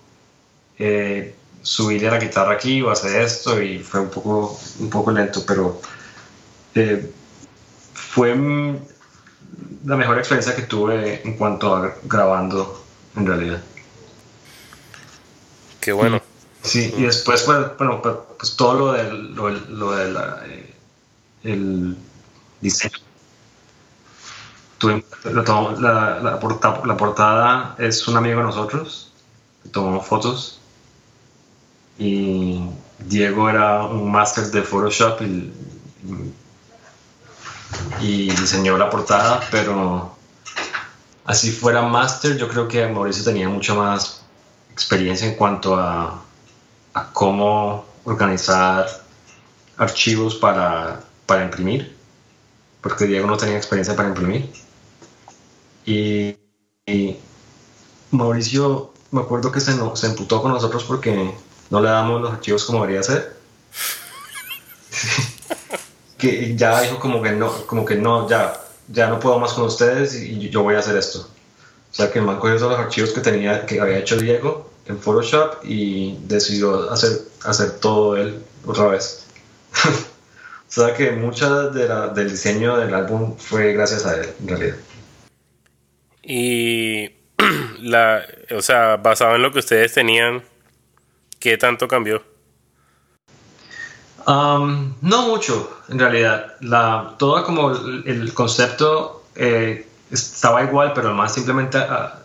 [0.77, 5.43] eh, subiré la guitarra aquí o hacer esto y fue un poco, un poco lento,
[5.45, 5.81] pero
[6.75, 7.11] eh,
[7.93, 8.35] fue
[9.85, 12.83] la mejor experiencia que tuve en cuanto a grabando
[13.15, 13.61] en realidad.
[15.79, 16.21] Qué bueno.
[16.63, 20.11] Sí, y después, pues, bueno, pues, pues todo lo del, lo, lo de
[20.47, 20.75] eh,
[21.43, 21.97] el
[22.61, 22.97] diseño.
[24.81, 29.11] La, la, portada es un amigo de nosotros,
[29.73, 30.61] tomamos fotos
[31.97, 32.61] y
[32.99, 35.51] Diego era un máster de Photoshop y,
[38.29, 40.15] diseñó la portada, pero
[41.25, 44.21] así fuera máster, yo creo que Mauricio tenía mucha más
[44.71, 46.23] experiencia en cuanto a,
[46.93, 48.87] a cómo organizar
[49.77, 51.95] archivos para, para imprimir,
[52.81, 54.51] porque Diego no tenía experiencia para imprimir.
[55.85, 56.35] Y,
[58.11, 61.33] Mauricio, me acuerdo que se, no, se emputó con nosotros porque
[61.69, 63.37] no le damos los archivos como debería ser.
[66.17, 69.65] que ya dijo como que no, como que no, ya, ya no puedo más con
[69.65, 71.27] ustedes y yo voy a hacer esto.
[71.91, 74.68] O sea que el man cogió todos los archivos que tenía, que había hecho Diego
[74.89, 77.11] en Photoshop y decidió hacer,
[77.45, 79.25] hacer todo él otra vez.
[79.85, 84.47] o sea que mucha de la, del diseño del álbum fue gracias a él, en
[84.47, 84.75] realidad.
[86.23, 87.11] Y
[87.79, 88.23] la,
[88.55, 90.43] o sea, basado en lo que ustedes tenían,
[91.39, 92.23] ¿qué tanto cambió?
[94.27, 96.55] Um, no mucho, en realidad.
[96.61, 102.18] La, todo como el, concepto eh, estaba igual, pero más simplemente ah,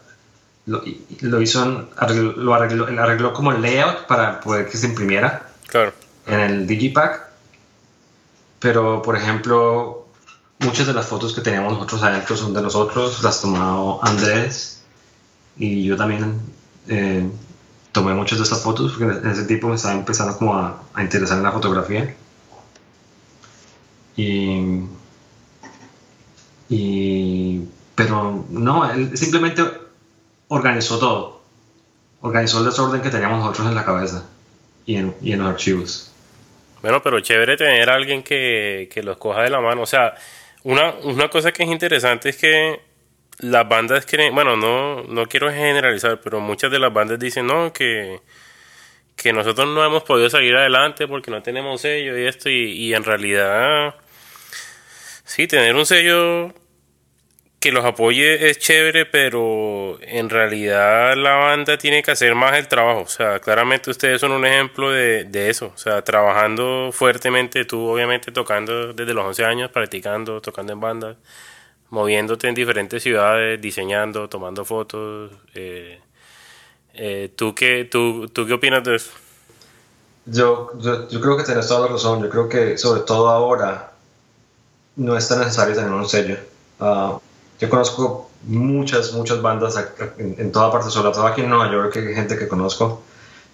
[0.66, 1.88] lo, hizo,
[2.36, 5.92] lo arregló, arregló como el layout para poder que se imprimiera claro.
[6.26, 7.22] en el Digipack.
[8.60, 10.06] Pero, por ejemplo,
[10.60, 14.82] muchas de las fotos que teníamos nosotros adentro son de nosotros, las tomó Andrés
[15.58, 16.40] y yo también
[16.88, 17.28] eh,
[17.92, 21.36] tomé muchas de estas fotos porque en ese tiempo me estaba empezando como a, interesar
[21.36, 22.16] en la fotografía.
[24.16, 24.84] Y,
[26.70, 29.83] y, pero no, él simplemente
[30.48, 31.42] organizó todo,
[32.20, 34.26] organizó el desorden que teníamos nosotros en la cabeza
[34.86, 36.10] y en, y en los archivos.
[36.82, 39.82] Bueno, pero chévere tener a alguien que, que los coja de la mano.
[39.82, 40.14] O sea,
[40.64, 42.80] una, una cosa que es interesante es que
[43.38, 47.72] las bandas creen, bueno, no, no quiero generalizar, pero muchas de las bandas dicen, no,
[47.72, 48.20] que,
[49.16, 52.94] que nosotros no hemos podido salir adelante porque no tenemos sello y esto, y, y
[52.94, 53.94] en realidad,
[55.24, 56.52] sí, tener un sello
[57.64, 62.68] que los apoye es chévere, pero en realidad la banda tiene que hacer más el
[62.68, 63.00] trabajo.
[63.00, 65.72] O sea, claramente ustedes son un ejemplo de, de eso.
[65.74, 71.16] O sea, trabajando fuertemente, tú obviamente tocando desde los 11 años, practicando, tocando en bandas.
[71.88, 75.32] moviéndote en diferentes ciudades, diseñando, tomando fotos.
[75.54, 75.98] Eh,
[76.92, 79.10] eh, ¿tú, qué, tú, ¿Tú qué opinas de eso?
[80.26, 82.22] Yo, yo, yo, creo que tienes toda la razón.
[82.22, 83.94] Yo creo que sobre todo ahora
[84.96, 86.36] no es tan necesario tener un sello.
[86.78, 87.18] Uh,
[87.64, 89.82] yo conozco muchas, muchas bandas
[90.18, 93.02] en, toda parte, sobre todo aquí en Nueva York, hay gente que conozco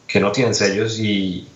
[0.09, 1.47] que no tienen sellos y,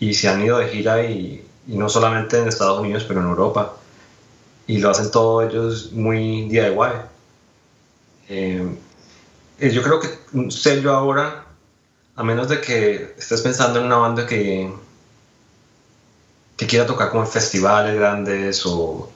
[0.00, 3.76] y se han ido de gira y, no solamente en Estados Unidos, pero en Europa.
[4.66, 6.72] Y lo hacen todos ellos muy DIY.
[8.28, 8.78] Eh,
[9.60, 11.44] yo creo que un sello ahora,
[12.16, 14.72] a menos de que estés pensando en una banda que,
[16.56, 19.08] que quiera tocar como en festivales grandes o,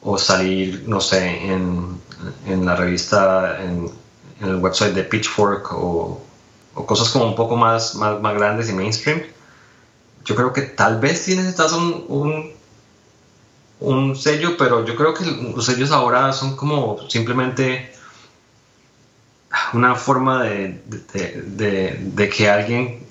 [0.00, 2.00] o salir, no sé, en,
[2.46, 3.90] en la revista, en,
[4.40, 6.20] en, el website de Pitchfork o,
[6.74, 9.22] o, cosas como un poco más, más, más grandes y mainstream,
[10.24, 12.52] yo creo que tal vez sí necesitas un, un,
[13.80, 17.92] un, sello, pero yo creo que los sellos ahora son como simplemente
[19.72, 23.06] una forma de, de, de, de que alguien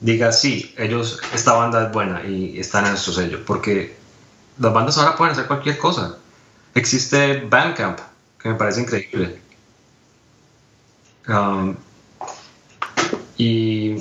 [0.00, 3.96] diga, sí, ellos, esta banda es buena y están en su sello, porque
[4.58, 6.18] las bandas ahora pueden hacer cualquier cosa.
[6.74, 7.98] Existe Bandcamp,
[8.46, 9.38] que me parece increíble.
[11.28, 11.74] Um,
[13.36, 13.96] y,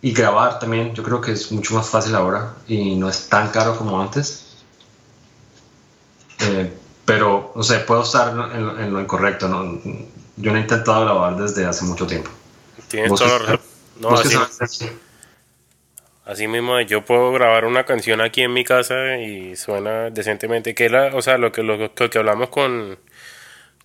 [0.00, 3.50] y, grabar también, yo creo que es mucho más fácil ahora y no es tan
[3.50, 4.56] caro como antes.
[6.40, 6.72] Eh,
[7.04, 9.48] pero, no sé, puedo estar en, en lo incorrecto.
[9.48, 9.80] ¿no?
[10.36, 12.30] Yo no he intentado grabar desde hace mucho tiempo.
[12.88, 13.60] Tienes toda la razón.
[14.00, 14.88] No, así,
[16.24, 20.74] así mismo, yo puedo grabar una canción aquí en mi casa y suena decentemente.
[20.74, 22.98] Que la, o sea, lo que, lo, que hablamos con,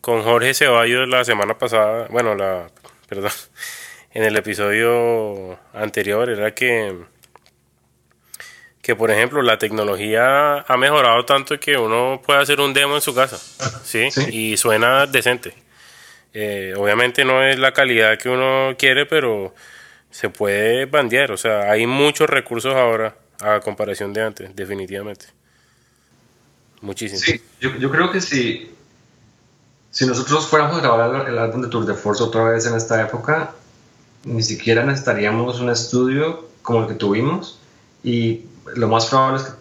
[0.03, 2.69] con Jorge Ceballos la semana pasada, bueno, la,
[3.07, 3.31] perdón,
[4.13, 6.93] en el episodio anterior era que,
[8.81, 13.01] que por ejemplo, la tecnología ha mejorado tanto que uno puede hacer un demo en
[13.01, 13.37] su casa,
[13.85, 14.11] ¿sí?
[14.11, 14.25] ¿Sí?
[14.29, 15.53] Y suena decente.
[16.33, 19.55] Eh, obviamente no es la calidad que uno quiere, pero
[20.11, 21.31] se puede bandear.
[21.31, 25.27] O sea, hay muchos recursos ahora a comparación de antes, definitivamente.
[26.81, 27.21] Muchísimo.
[27.21, 28.69] Sí, yo, yo creo que si,
[29.93, 32.99] si nosotros fuéramos a grabar el, álbum de Tour de Force otra vez en esta
[32.99, 33.53] época,
[34.25, 37.59] ni siquiera necesitaríamos un estudio como el que tuvimos
[38.03, 38.41] y
[38.75, 39.51] lo más probable es que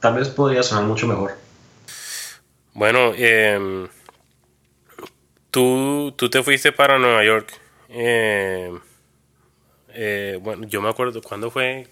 [0.00, 1.36] tal vez podría sonar mucho mejor.
[2.74, 3.86] Bueno, eh,
[5.52, 7.52] tú, tú te fuiste para Nueva York.
[7.88, 8.76] Eh,
[9.90, 11.86] eh, bueno, yo me acuerdo, ¿cuándo fue?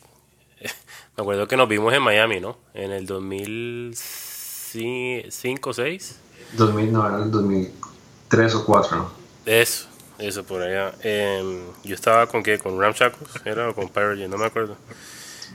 [1.17, 2.59] me acuerdo que nos vimos en Miami, ¿no?
[2.75, 6.24] En el 2005 o 6.
[6.57, 9.11] 2000, no, era el 2003 o 4, ¿no?
[9.47, 9.87] Eso,
[10.19, 10.93] eso por allá.
[11.03, 14.77] Eh, yo estaba con qué, con Ramshackles, era o con Pyrogen, no me acuerdo.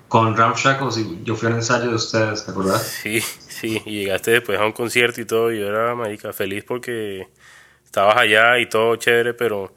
[0.08, 2.82] Con Ramshackles y yo fui al ensayo de ustedes, ¿te acuerdas?
[2.82, 6.64] Sí, sí, y llegaste después a un concierto y todo, y yo era, marica, feliz
[6.64, 7.28] porque
[7.86, 9.74] estabas allá y todo chévere, pero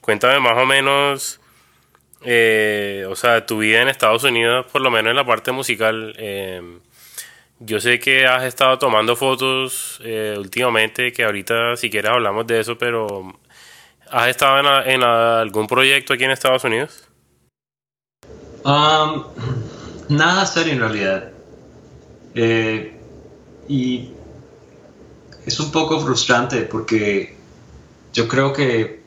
[0.00, 1.40] cuéntame más o menos,
[2.22, 6.14] eh, o sea, tu vida en Estados Unidos, por lo menos en la parte musical.
[6.18, 6.78] Eh,
[7.58, 12.60] yo sé que has estado tomando fotos eh, últimamente, que ahorita si quieres hablamos de
[12.60, 13.38] eso, pero
[14.10, 17.08] ¿has estado en, en algún proyecto aquí en Estados Unidos?
[18.64, 19.24] Um,
[20.08, 21.30] nada serio en realidad.
[22.34, 22.98] Eh,
[23.68, 24.10] y
[25.46, 27.36] es un poco frustrante porque
[28.12, 29.02] yo creo que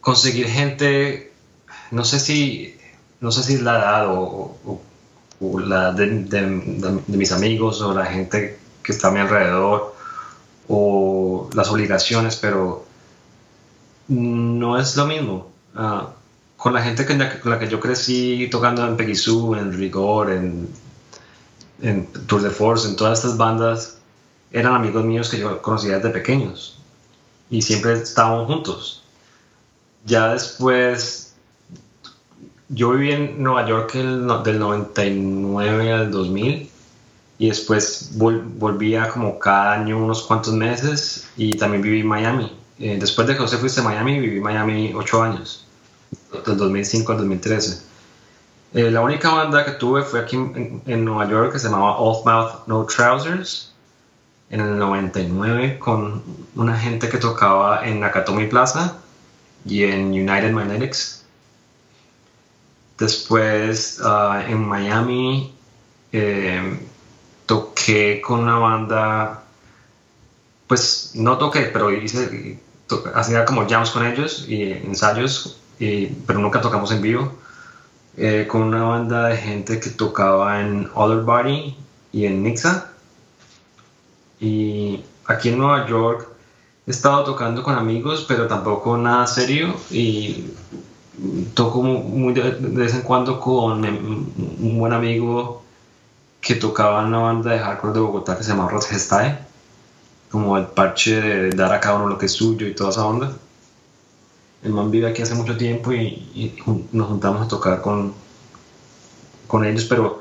[0.00, 1.32] conseguir gente,
[1.92, 2.76] no sé si,
[3.20, 4.82] no sé si es la edad o, o,
[5.64, 6.06] la de,
[7.06, 9.94] mis amigos o la gente que está a mi alrededor
[10.68, 12.84] o las obligaciones, pero
[14.08, 15.50] no es lo mismo.
[15.74, 16.06] Uh,
[16.56, 20.68] con la gente que, con la que yo crecí tocando en Sue, en Rigor, en,
[21.80, 23.98] en Tour de Force, en todas estas bandas,
[24.52, 26.78] eran amigos míos que yo conocía desde pequeños
[27.50, 29.02] y siempre estábamos juntos.
[30.04, 31.31] Ya después,
[32.74, 36.70] yo viví en Nueva York el, del 99 al 2000
[37.38, 42.52] y después vol, volvía como cada año unos cuantos meses y también viví en Miami.
[42.78, 45.66] Eh, después de que José fuiste a Miami, viví en Miami ocho años,
[46.46, 47.82] del 2005 al 2013.
[48.74, 51.98] Eh, la única banda que tuve fue aquí en, en Nueva York que se llamaba
[51.98, 53.72] Off Mouth No Trousers
[54.48, 56.22] en el 99 con
[56.54, 58.96] una gente que tocaba en Nakatomi Plaza
[59.64, 61.21] y en United Magnetics.
[63.02, 65.52] Después uh, en Miami
[66.12, 66.78] eh,
[67.46, 69.42] toqué con una banda,
[70.68, 72.60] pues no toqué, pero hice,
[73.12, 77.32] hacía como jams con ellos y ensayos, y, pero nunca tocamos en vivo.
[78.16, 81.74] Eh, con una banda de gente que tocaba en Other Body
[82.12, 82.92] y en Nixa
[84.38, 86.28] Y aquí en Nueva York
[86.86, 89.74] he estado tocando con amigos, pero tampoco nada serio.
[89.90, 90.44] Y
[91.54, 95.62] toco muy de, vez en cuando con un buen amigo
[96.40, 99.38] que tocaba en una banda de hardcore de Bogotá que se llama Rotgestae,
[100.30, 103.06] como el parche de dar a cada uno lo que es suyo y toda esa
[103.06, 103.32] onda.
[104.62, 106.54] El man vive aquí hace mucho tiempo y,
[106.92, 108.14] nos juntamos a tocar con,
[109.46, 110.20] con ellos, pero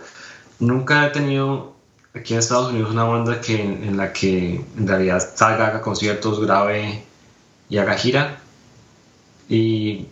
[0.60, 1.74] nunca he tenido
[2.14, 6.40] aquí en Estados Unidos una banda que, en la que en realidad salga, haga conciertos,
[6.42, 7.04] grabe
[7.70, 8.42] y haga gira.
[9.48, 10.08] Y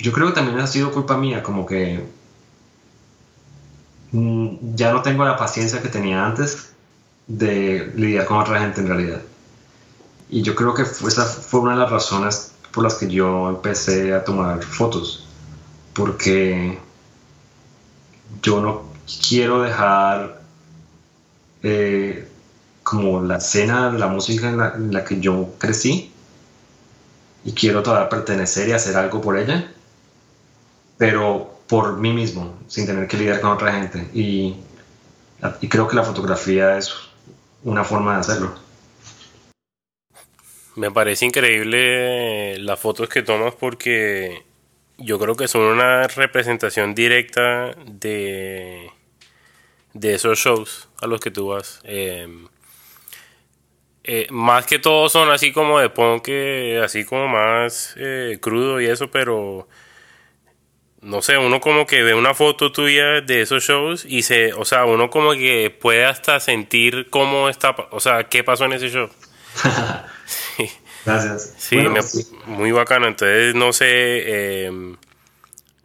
[0.00, 2.04] yo creo que también ha sido culpa mía, como que
[4.12, 6.70] mm, ya no tengo la paciencia que tenía antes
[7.26, 9.22] de lidiar con otra gente en realidad.
[10.28, 14.14] Y yo creo que esa fue una de las razones por las que yo empecé
[14.14, 15.26] a tomar fotos,
[15.92, 16.78] porque
[18.42, 18.84] yo no
[19.28, 20.40] quiero dejar
[21.62, 22.28] eh,
[22.82, 26.12] como la escena la música en la, que yo crecí
[27.44, 29.72] y quiero todavía pertenecer y hacer algo por ella,
[31.00, 34.06] pero por mí mismo, sin tener que lidiar con otra gente.
[34.12, 34.54] Y,
[35.70, 36.94] creo que la fotografía es
[37.64, 38.54] una forma de hacerlo.
[40.76, 44.44] Me parece increíble las fotos que tomas porque
[44.98, 48.90] yo creo que son una representación directa de,
[49.94, 51.80] de esos shows a los que tú vas.
[51.84, 52.46] Em,
[54.04, 56.28] eh, más que todo son así como de punk,
[56.84, 59.66] así como más eh, crudo y eso, pero
[61.02, 64.64] no sé, uno como que ve una foto tuya de esos shows y se, o
[64.64, 68.90] sea, uno como que puede hasta sentir cómo está, o sea, qué pasó en ese
[68.90, 69.08] show.
[71.06, 71.54] Gracias.
[71.56, 71.78] Sí,
[72.46, 73.06] muy bacano.
[73.06, 74.98] Entonces, no sé, em,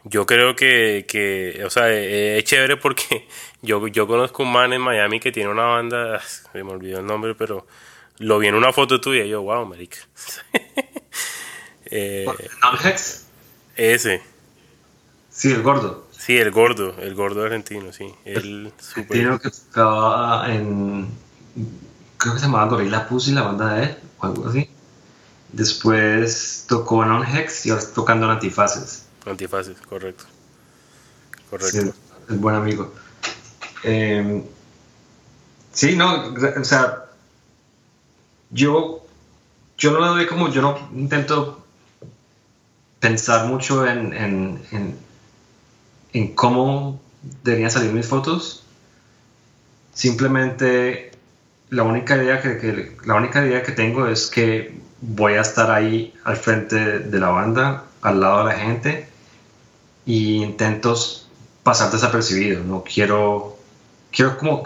[0.03, 3.28] yo creo que, que, o sea, es chévere porque
[3.61, 7.05] yo, yo conozco un man en Miami que tiene una banda, se me olvidó el
[7.05, 7.66] nombre, pero
[8.18, 9.97] lo vi en una foto tuya y yo, wow, marica.
[11.86, 12.26] eh,
[13.78, 14.35] ese.
[15.36, 16.08] Sí, el gordo.
[16.18, 18.08] Sí, el gordo, el gordo argentino, sí.
[18.24, 19.40] El super...
[19.42, 21.10] que tocaba en.
[22.18, 24.70] Creo que se llamaba Gorilla Pussy, la banda de él, o algo así.
[25.52, 29.08] Después tocó en Hex y ahora está tocando en Antifaces.
[29.26, 30.24] Antifaces, correcto.
[31.50, 31.82] Correcto.
[31.82, 31.92] Sí,
[32.30, 32.94] es buen amigo.
[33.84, 34.42] Eh,
[35.74, 37.06] sí, no, o sea,
[38.52, 39.06] yo,
[39.78, 41.66] yo no lo doy como, yo no intento
[43.02, 45.06] pensar mucho en, en, en,
[46.16, 47.01] en cómo
[47.43, 48.63] deberían salir mis fotos.
[49.93, 51.11] Simplemente
[51.70, 56.13] la única idea que, la única idea que tengo es que voy a estar ahí
[56.24, 59.09] al frente de la banda, al lado de la gente,
[60.05, 60.95] y intento
[61.63, 62.63] pasar desapercibido.
[62.63, 63.57] No quiero,
[64.09, 64.63] quiero como,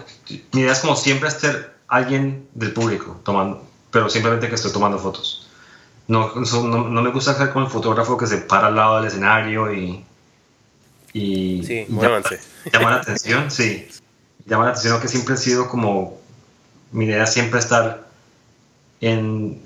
[0.52, 5.00] mi idea es como siempre ser alguien del público, tomando, pero simplemente que estoy tomando
[5.00, 5.50] fotos.
[6.08, 9.74] No, no, me gusta ser como el fotógrafo que se para al lado del escenario
[9.74, 10.06] y,
[11.14, 12.22] y sí, llama,
[12.74, 13.88] llama, la atención, sí.
[14.46, 16.18] Llama la atención que siempre he sido como,
[16.92, 18.08] mi idea siempre estar
[19.02, 19.62] en,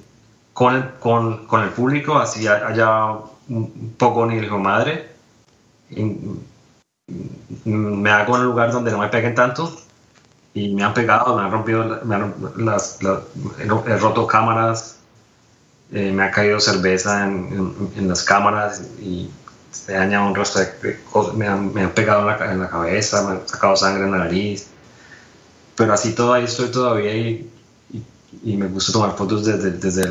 [0.53, 3.11] con el, con, con el público, así haya
[3.49, 5.09] un poco ni hijo madre.
[7.65, 9.83] me hago en un lugar donde no me peguen tanto
[10.53, 12.99] y me han pegado, me han rompido, me han, las,
[13.59, 14.99] he roto cámaras,
[15.91, 19.29] eh, me ha caído cerveza en, en, las cámaras y
[19.73, 22.69] se dañado un rostro de cosas, me han, me han pegado en la, en la,
[22.69, 24.67] cabeza, me han sacado sangre en la nariz,
[25.75, 27.49] pero así todo ahí estoy todavía y
[28.43, 30.09] y me gusta tomar fotos desde, desde,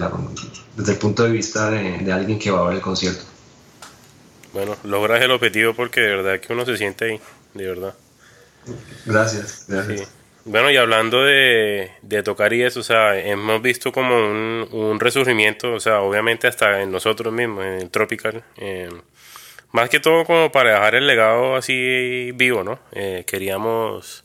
[0.76, 3.24] desde el punto de vista de, de, alguien que va a ver el concierto.
[4.52, 7.20] Bueno, logras el objetivo porque de verdad que uno se siente ahí,
[7.54, 7.94] de verdad.
[9.06, 10.10] Gracias, gracias.
[10.44, 14.98] Bueno, y hablando de, de, tocar y eso, o sea, hemos visto como un, un,
[14.98, 18.42] resurgimiento, o sea, obviamente hasta en nosotros mismos, en el Tropical.
[18.56, 18.88] Eh,
[19.72, 22.78] más que todo como para dejar el legado así vivo, ¿no?
[22.92, 24.24] Eh, queríamos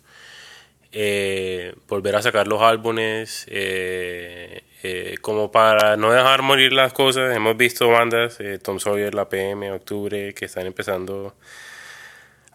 [0.99, 7.35] eh, volver a sacar los álbumes, eh, eh, como para no dejar morir las cosas.
[7.35, 11.35] Hemos visto bandas, Tom Sawyer, La PM, Octubre, que están empezando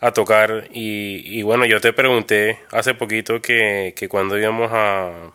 [0.00, 0.68] a tocar.
[0.72, 5.30] Y, bueno, yo te pregunté hace poquito que, que cuando íbamos a,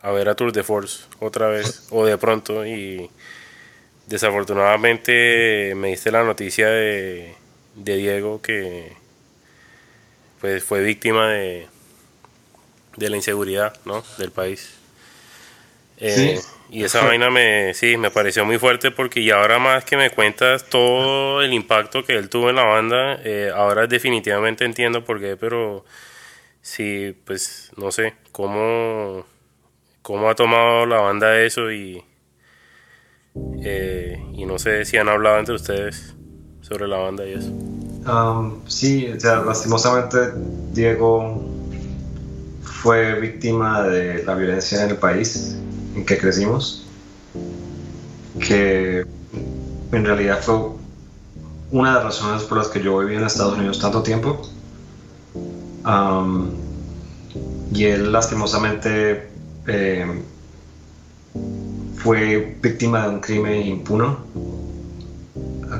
[0.00, 3.10] a ver a Tour de Force otra vez, o de pronto, y
[4.08, 7.34] desafortunadamente me diste la noticia de,
[7.74, 8.92] de Diego que
[10.40, 11.66] pues fue víctima de,
[12.96, 14.02] de la inseguridad ¿no?
[14.18, 14.74] del país.
[15.98, 16.40] Eh,
[16.70, 20.10] y esa vaina me, sí, me pareció muy fuerte porque y ahora más que me
[20.10, 25.20] cuentas todo el impacto que él tuvo en la banda, eh, ahora definitivamente entiendo por
[25.20, 25.84] qué, pero
[26.62, 29.26] sí, pues no sé, cómo
[30.02, 32.02] cómo ha tomado la banda eso y,
[33.62, 36.14] eh, y no sé si han hablado entre ustedes
[36.60, 37.52] sobre la banda y eso.
[38.66, 40.18] Sí, o sea, lastimosamente
[40.72, 41.44] Diego
[42.62, 45.56] fue víctima de la violencia en el país
[45.94, 46.86] en que crecimos,
[48.38, 49.04] que
[49.92, 50.54] en realidad fue
[51.70, 54.40] una de las razones por las que yo viví en Estados Unidos tanto tiempo.
[57.72, 59.28] Y él lastimosamente
[59.66, 60.22] eh,
[61.98, 64.18] fue víctima de un crimen impuno.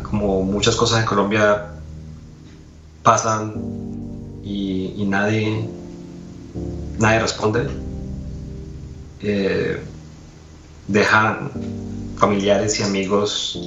[0.03, 1.67] Como muchas cosas en Colombia
[3.03, 3.55] pasan
[4.45, 5.69] y, nadie,
[6.99, 7.69] nadie responde.
[9.21, 9.81] Eh,
[12.17, 13.59] familiares y amigos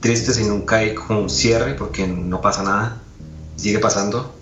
[0.00, 3.02] tristes y nunca hay como un cierre porque no pasa nada,
[3.56, 4.34] sigue pasando.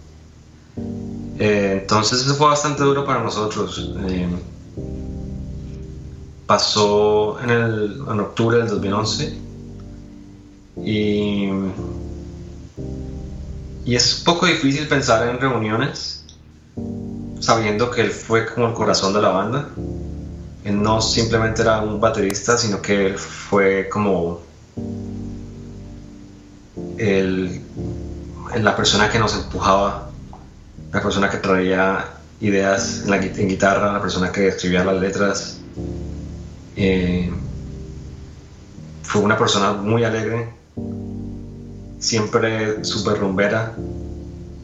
[1.38, 3.92] Eh, entonces eso fue bastante duro para nosotros.
[4.08, 4.28] Eh,
[6.50, 9.38] pasó en, el, en octubre del 2011
[10.84, 11.48] y,
[13.84, 16.24] y es poco difícil pensar en reuniones
[17.38, 19.68] sabiendo que él fue como el corazón de la banda.
[20.64, 24.40] Él no simplemente era un baterista, sino que él fue como
[26.98, 27.60] el,
[28.56, 30.10] la persona que nos empujaba,
[30.92, 32.06] la persona que traía
[32.40, 35.60] ideas en, la, en guitarra, la persona que escribía las letras.
[36.76, 37.30] Eh,
[39.02, 40.48] fue una persona muy alegre,
[41.98, 43.74] siempre súper rumbera,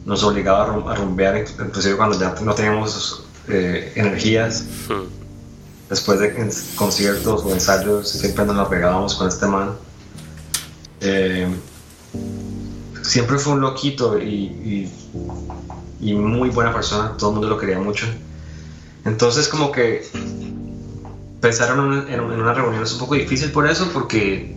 [0.05, 4.63] nos obligaba a, rumbear, inclusive cuando ya no teníamos eh, energías.
[4.87, 5.03] Hmm.
[5.89, 6.33] Después de
[6.75, 9.73] conciertos o ensayos, siempre nos la pegábamos con este man.
[11.01, 11.47] Eh,
[13.01, 14.89] siempre fue un loquito y,
[15.99, 18.05] y, muy buena persona, todo el mundo lo quería mucho.
[19.05, 20.05] Entonces como que
[21.41, 24.55] pensar en una, en una reunión es un poco difícil por eso, porque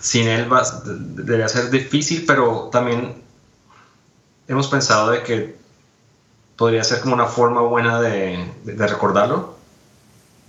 [0.00, 3.22] sin él va, debería ser difícil, pero también
[4.46, 5.56] hemos pensado de que
[6.56, 9.56] podría ser como una forma buena de, de, recordarlo.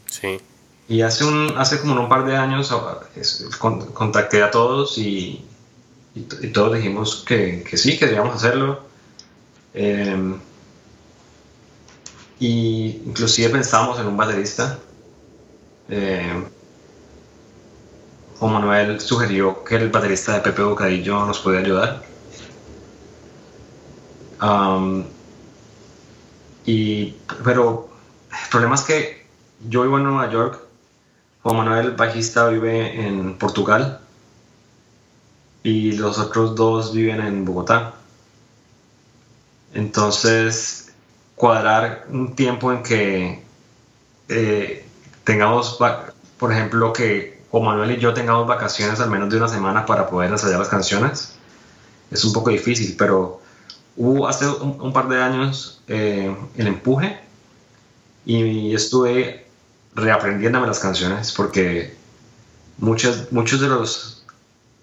[0.06, 0.40] Sí.
[0.88, 2.74] Y hace, un, hace como un par de años
[3.94, 5.46] contacté a todos y,
[6.16, 8.82] y, todos dijimos que, que, sí, que debíamos hacerlo.
[9.76, 10.36] Eh,
[12.40, 14.80] y inclusive pensamos en un baterista.
[15.90, 16.44] Eh,
[18.40, 22.04] Juan Manuel sugirió que el baterista de Pepe Bocadillo nos puede ayudar.
[26.66, 27.90] y, pero
[28.32, 29.26] el problema es que
[29.68, 30.62] yo vivo en Nueva York,
[31.44, 34.00] Juan Manuel, bajista, vive en Portugal
[35.64, 37.96] y los otros dos viven en Bogotá.
[39.74, 40.94] Entonces,
[41.36, 43.44] cuadrar un tiempo en que
[44.30, 44.89] eh,
[45.30, 45.78] tengamos,
[46.40, 50.10] por ejemplo, que o Manuel y yo tengamos vacaciones al menos de una semana para
[50.10, 51.36] poder ensayar las canciones,
[52.10, 53.40] es un poco difícil, pero
[53.96, 57.20] hubo hace un, par de años eh, el empuje
[58.26, 59.46] y estuve
[59.94, 61.96] reaprendiéndome las canciones porque
[62.80, 64.26] muchos, muchos de los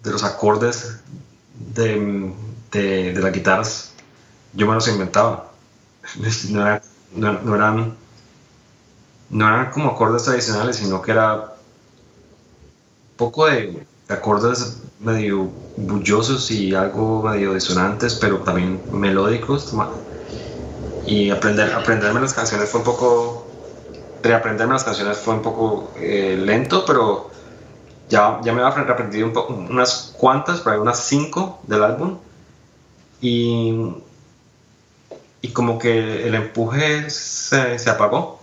[0.04, 1.00] de los acordes
[1.74, 2.32] de,
[2.70, 3.94] de, las guitarras,
[4.52, 5.50] yo me los inventaba.
[7.16, 7.96] No, eran,
[9.30, 11.50] no eran como acordes tradicionales, sino que era un
[13.16, 19.72] poco de acordes medio bullosos y algo medio disonantes, pero también melódicos.
[21.04, 23.46] Y aprender, aprenderme las canciones fue un poco,
[24.22, 27.30] reaprenderme las canciones fue un poco eh, lento, pero
[28.08, 32.18] ya, ya me había aprendido unas cuantas, por unas cinco del álbum.
[33.20, 33.72] Y,
[35.40, 38.35] y como que el empuje se, se apagó.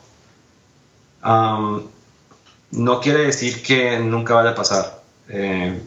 [1.24, 5.02] No quiere decir que nunca vaya a pasar.
[5.30, 5.80] Eh,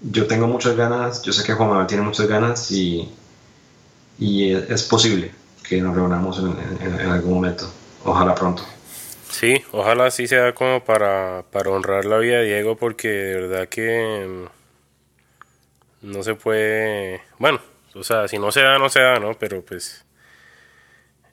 [0.00, 3.10] yo tengo muchas ganas, yo sé que Juan Manuel tiene muchas ganas y,
[4.18, 5.32] y es, posible
[5.66, 7.70] que nos reunamos en algún momento.
[8.04, 8.64] Ojalá pronto.
[9.34, 13.68] Sí, ojalá sí sea como para, para honrar la vida de Diego porque de verdad
[13.68, 14.46] que
[16.02, 17.60] mm, no se puede, bueno,
[17.96, 19.34] o sea, si no se da, no se da, ¿no?
[19.34, 20.04] Pero pues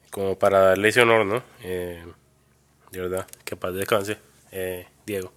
[0.10, 1.44] como para darle ese honor, ¿no?
[1.62, 2.04] Eh,
[2.92, 4.18] de verdad, que paz descanse,
[4.52, 5.32] eh, Diego.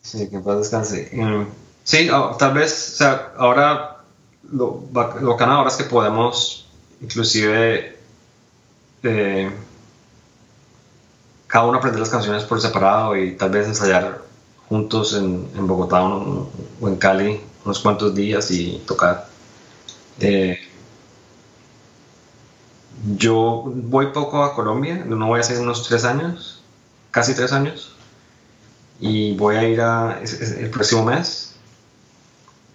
[0.00, 1.10] Sí, que paz descanse.
[1.12, 1.46] Mm,
[1.84, 3.98] sí, ah, tal vez, o sea, ahora
[4.50, 4.84] lo,
[5.20, 6.68] lo que ahora es que podemos
[7.02, 7.96] inclusive...
[9.02, 9.50] Eh,
[11.48, 14.22] cada uno aprender las canciones por separado y tal vez ensayar
[14.70, 16.48] juntos en, en Bogotá o
[16.88, 19.28] en Cali unos cuantos días y tocar.
[20.18, 20.58] Eh,
[23.18, 26.61] yo voy poco a Colombia, no voy a hacer unos tres años,
[27.12, 27.94] casi tres años.
[28.98, 31.54] Y voy a ir el próximo mes.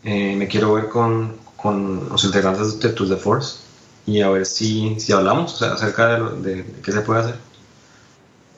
[0.04, 3.60] Eh, me quiero ver con, con, los integrantes de Tour de Force
[4.06, 7.36] y a ver si, si hablamos acerca de, de, qué se puede hacer.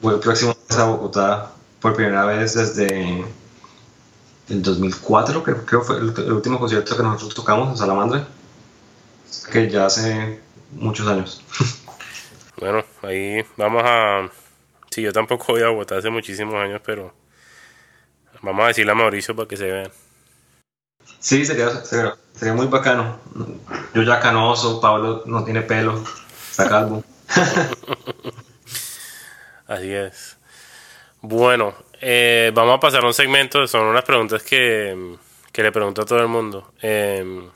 [0.01, 3.23] Voy el próximo mes a Bogotá por primera vez desde
[4.49, 8.27] el 2004, que creo fue el, el último concierto que nosotros tocamos en Salamandra,
[9.51, 10.39] que ya hace
[10.73, 11.41] muchos años.
[12.59, 14.30] Bueno, ahí vamos a...
[14.92, 17.14] Sí, yo tampoco voy a votar hace muchísimos años, pero
[18.42, 19.92] vamos a decirle a Mauricio para que se vean.
[21.20, 23.20] Sí, sería, sería, muy bacano.
[23.94, 26.04] Yo ya canoso, Pablo no tiene pelo,
[26.50, 27.04] está calvo.
[29.68, 30.38] Así es.
[31.22, 35.18] Bueno, eh, vamos a pasar a un segmento, son unas preguntas que,
[35.52, 36.72] que le pregunto a todo el mundo.
[36.82, 37.50] Eh,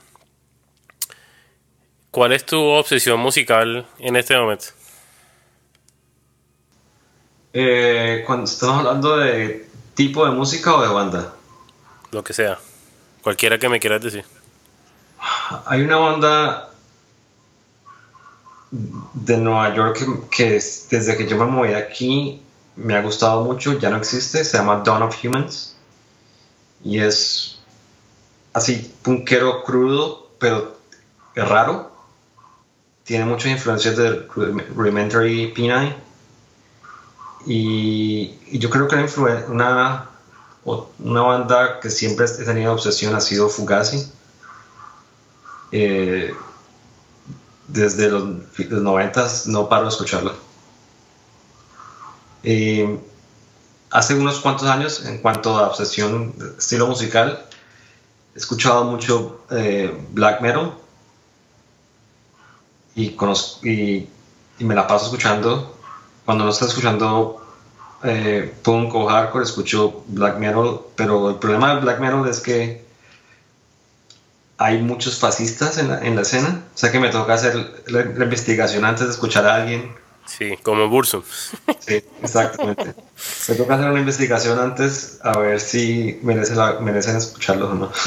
[2.10, 4.66] ¿Cuál es tu obsesión musical en este momento?
[7.56, 11.32] Eh, cuando estamos hablando de tipo de música o de banda.
[12.10, 12.58] Lo que sea.
[13.22, 14.24] Cualquiera que me quieras decir.
[15.66, 16.70] Hay una banda
[18.70, 20.50] de Nueva York que,
[20.90, 22.42] desde que yo me moví aquí
[22.74, 25.76] me ha gustado mucho, ya no existe, se llama Dawn of Humans
[26.82, 27.60] y es
[28.52, 30.76] así punkero crudo, pero
[31.36, 31.94] es raro
[33.04, 34.26] tiene muchas influencias de
[34.74, 35.94] Rudimentary P9
[37.46, 38.96] y, yo creo que
[39.48, 40.10] una,
[40.64, 44.10] una banda que siempre he tenido obsesión ha sido Fugazi.
[45.72, 46.34] Eh,
[47.68, 48.24] desde los,
[48.58, 50.32] 90 no paro de escucharla.
[53.94, 57.46] Hace unos cuantos años en cuanto a obsesión estilo musical
[58.34, 60.74] he escuchado mucho eh, black metal.
[62.96, 64.08] Y, conozco, y,
[64.58, 65.73] me la paso escuchando.
[66.24, 67.44] Cuando no estoy escuchando
[68.02, 72.84] eh, punk o hardcore, escucho black metal, pero el problema del black metal es que
[74.56, 77.54] hay muchos fascistas en la, en la escena, o sea que me toca hacer
[77.86, 79.94] la, investigación antes de escuchar a alguien.
[80.26, 81.22] Sí, como Bursum.
[81.80, 82.94] Sí, exactamente.
[83.48, 87.92] me toca hacer una investigación antes a ver si merece la, merecen escucharlos o no.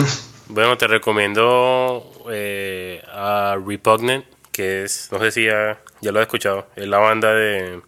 [0.49, 4.24] Bueno, te recomiendo eh, a Repugnant
[4.57, 7.80] que es, no sé si ya, ya lo has escuchado, es la banda de,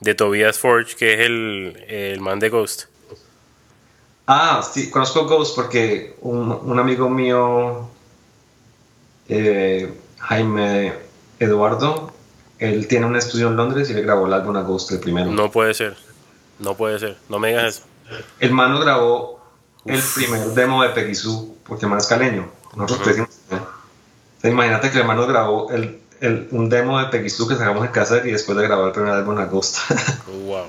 [0.00, 2.84] de Tobias Forge, que es el, el man de Ghost.
[4.26, 7.88] Ah, sí, conozco Ghost porque un, un amigo mío,
[9.28, 10.92] eh, Jaime
[11.38, 12.12] Eduardo,
[12.58, 15.30] él tiene un estudio en Londres y le grabó el álbum a Ghost el primero.
[15.30, 15.96] No puede ser,
[16.58, 17.86] no puede ser, no me digas eso.
[18.40, 19.40] El mano grabó
[19.84, 22.50] el primer demo de Peguizú, porque el man es caleño.
[22.74, 23.16] Nosotros
[24.42, 28.18] imagínate que el hermano grabó el, el, un demo de Peggy que sacamos en casa
[28.24, 29.80] y después de grabar el primer álbum en agosto.
[30.46, 30.66] wow.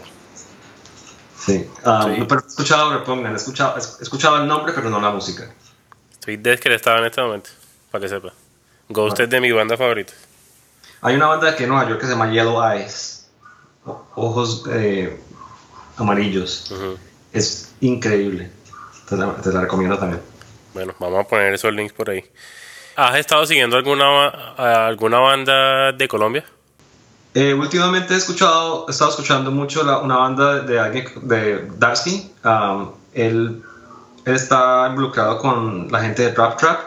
[1.37, 1.65] Sí.
[1.85, 5.49] Um, Pero he escuchado Repugnant, he escuchado, he escuchado el nombre, pero no la música.
[6.11, 7.49] Estoy descrestado en este momento,
[7.89, 8.33] para que sepa.
[8.89, 10.13] Ghost es de mi banda favorita.
[11.01, 13.29] Hay una banda aquí en Nueva York que se llama Yellow Eyes,
[14.15, 15.17] ojos eh,
[15.95, 16.73] amarillos.
[17.31, 18.51] Es increíble.
[19.07, 20.21] Te la, te la recomiendo también.
[20.73, 22.23] Bueno, vamos a poner esos links por ahí.
[22.97, 26.43] ¿Has estado siguiendo alguna, alguna banda de Colombia?
[27.35, 32.31] Eh, últimamente he escuchado, he estado escuchando mucho una banda de alguien de Darcy.
[32.43, 33.61] Um, él,
[34.25, 36.79] está involucrado con la gente de Drop Trap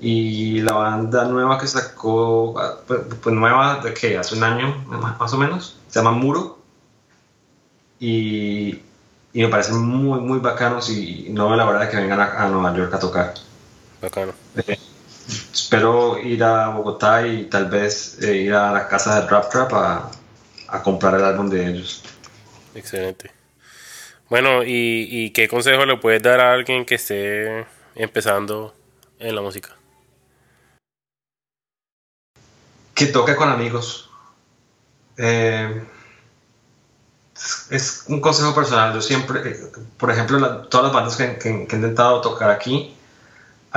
[0.00, 2.54] y la banda nueva que sacó,
[2.86, 4.84] pues, pues nueva de que hace un año
[5.18, 6.58] más o menos, se llama Muro
[7.98, 8.68] y,
[9.32, 12.94] y me parecen muy muy bacanos y no la verdad que vengan a, Nueva York
[12.94, 13.34] a tocar.
[14.00, 14.32] Bacano.
[14.54, 14.78] Eh,
[15.52, 19.72] espero ir a Bogotá y tal vez eh, ir a la casa de Drop Trap
[19.74, 20.10] a,
[20.68, 22.02] a, comprar el álbum de ellos.
[22.74, 23.30] Excelente.
[24.28, 28.74] Bueno, ¿y, ¿y, qué consejo le puedes dar a alguien que esté empezando
[29.18, 29.74] en la música?
[32.94, 34.10] Que toque con amigos.
[35.16, 35.82] Eh,
[37.70, 38.92] es un consejo personal.
[38.94, 39.56] Yo siempre, eh,
[39.96, 42.94] por ejemplo, todas las bandas que, que, que he intentado tocar aquí,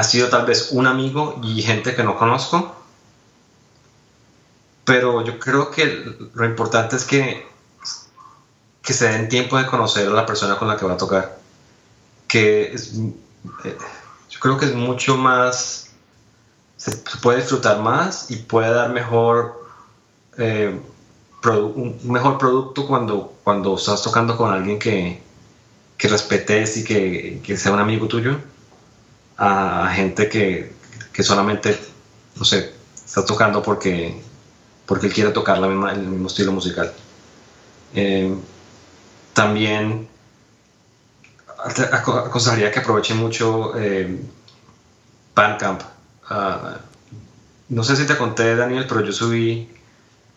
[0.02, 2.76] ha sido tal vez un amigo y gente que no conozco.
[4.84, 5.86] Pero yo creo que
[6.34, 7.48] lo importante es que,
[8.82, 11.38] que se den tiempo de conocer a la persona con la que va a tocar.
[12.28, 13.78] Que eh,
[14.30, 15.92] yo creo que es mucho más,
[16.78, 19.64] se, puede disfrutar más y puede dar mejor,
[20.40, 20.82] eh,
[21.44, 25.22] un mejor producto cuando, cuando estás tocando con alguien que,
[25.96, 28.51] que respetes y que, que sea un amigo tuyo
[29.44, 30.72] a gente que,
[31.12, 31.76] que solamente,
[32.36, 34.22] no sé, está tocando porque,
[34.86, 36.94] porque él quiere tocar la misma, el mismo estilo musical.
[37.96, 38.36] Eh,
[39.34, 40.08] también
[41.58, 44.16] aconsejaría que aprovechen mucho eh,
[45.34, 45.82] Bandcamp.
[46.30, 46.78] Ah,
[47.70, 49.72] no sé si te conté, Daniel, pero yo subí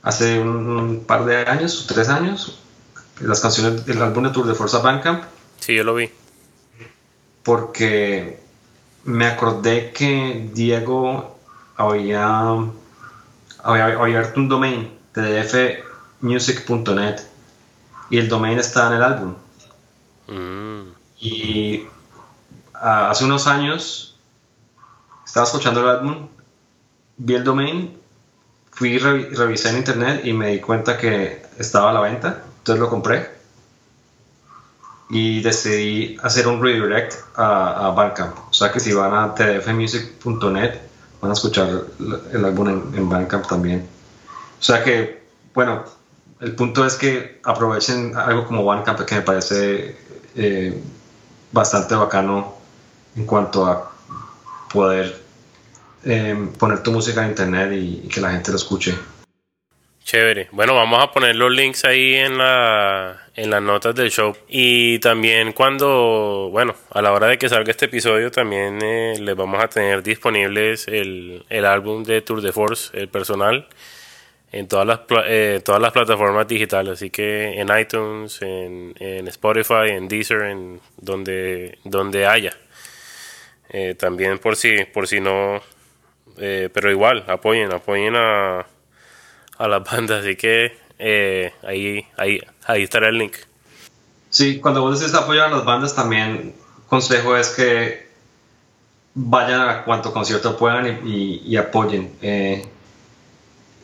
[0.02, 2.58] hace un, par de años, tres años,
[3.20, 5.24] las canciones del álbum de Tour de Forza Bandcamp.
[5.60, 6.08] Sí, yo lo vi.
[7.42, 8.43] Porque
[9.04, 11.38] me acordé que Diego
[11.76, 12.56] había,
[13.62, 17.20] había, abierto un domain, tdfmusic.net,
[18.10, 19.34] y el domain está en el álbum.
[20.28, 20.82] Mm.
[21.20, 21.86] Y
[22.74, 24.18] ah, hace unos años
[25.24, 26.28] estaba escuchando el álbum,
[27.16, 27.96] vi el domain,
[28.70, 32.80] fui y revisé en internet y me di cuenta que estaba a la venta, entonces
[32.80, 33.43] lo compré
[35.10, 38.36] y decidí hacer un redirect a, a Bandcamp.
[38.50, 40.80] O sea que si van a tdfmusic.net
[41.20, 41.68] van a escuchar
[42.32, 43.86] el álbum en, en Bandcamp también.
[44.58, 45.22] O sea que,
[45.54, 45.84] bueno,
[46.40, 49.96] el punto es que aprovechen algo como Bandcamp que me parece
[50.36, 50.82] eh,
[51.52, 52.54] bastante bacano
[53.16, 53.90] en cuanto a
[54.72, 55.22] poder
[56.04, 58.94] eh, poner tu música en internet y, que la gente lo escuche.
[60.04, 60.48] Chévere.
[60.52, 64.36] Bueno, vamos a poner los links ahí en, la, en las notas del show.
[64.48, 69.34] Y también cuando, bueno, a la hora de que salga este episodio, también eh, les
[69.34, 73.66] vamos a tener disponibles el, el álbum de Tour de Force, el personal
[74.52, 79.88] en todas las, eh, todas las plataformas digitales, así que en iTunes, en, en Spotify,
[79.88, 82.56] en Deezer, en donde, donde haya.
[83.70, 85.60] Eh, también por si, por si no,
[86.38, 88.64] eh, pero igual, apoyen, apoyen a,
[89.58, 90.72] a las bandas, así que
[91.66, 93.34] ahí, ahí, ahí estará el link.
[94.30, 96.54] Sí, cuando vos decís apoyar a las bandas, también
[96.88, 98.08] consejo es que
[99.14, 102.10] vayan a cuanto concierto puedan y, y, apoyen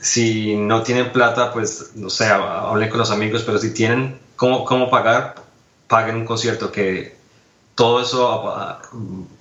[0.00, 4.64] si no tienen plata, pues no sé, hablen con los amigos, pero si tienen cómo,
[4.64, 5.34] cómo pagar,
[5.88, 7.16] paguen un concierto que
[7.74, 8.80] todo eso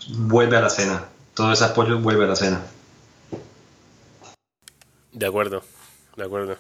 [0.10, 2.62] vuelve a la cena, todo ese apoyo vuelve a la cena.
[5.14, 5.64] De acuerdo,
[6.20, 6.58] de acuerdo.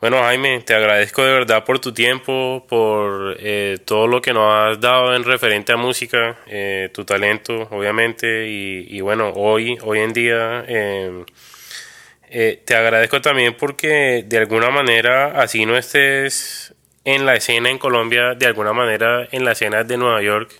[0.00, 4.52] Bueno, Jaime, te agradezco de verdad por tu tiempo, por eh, todo lo que nos
[4.52, 10.12] has dado en referente a música, eh, tu talento, obviamente, y, bueno, hoy, hoy en
[10.12, 11.24] día eh,
[12.30, 16.74] eh, te agradezco también porque de alguna manera, así no estés
[17.04, 20.52] en la escena en Colombia, de alguna manera en la escena de Nueva York,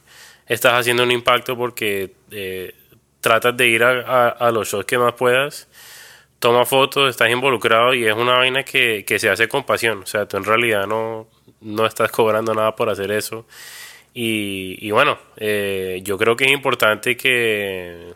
[0.47, 2.75] estás haciendo un impacto porque eh,
[3.21, 5.68] tratas de ir a, los shows que más puedas,
[6.39, 10.03] toma fotos, estás involucrado y es una vaina que, se hace con pasión.
[10.03, 11.29] O sea, tú en realidad no,
[11.61, 13.47] no estás cobrando nada por hacer eso.
[14.15, 18.15] Y, bueno, eh, yo creo que es importante que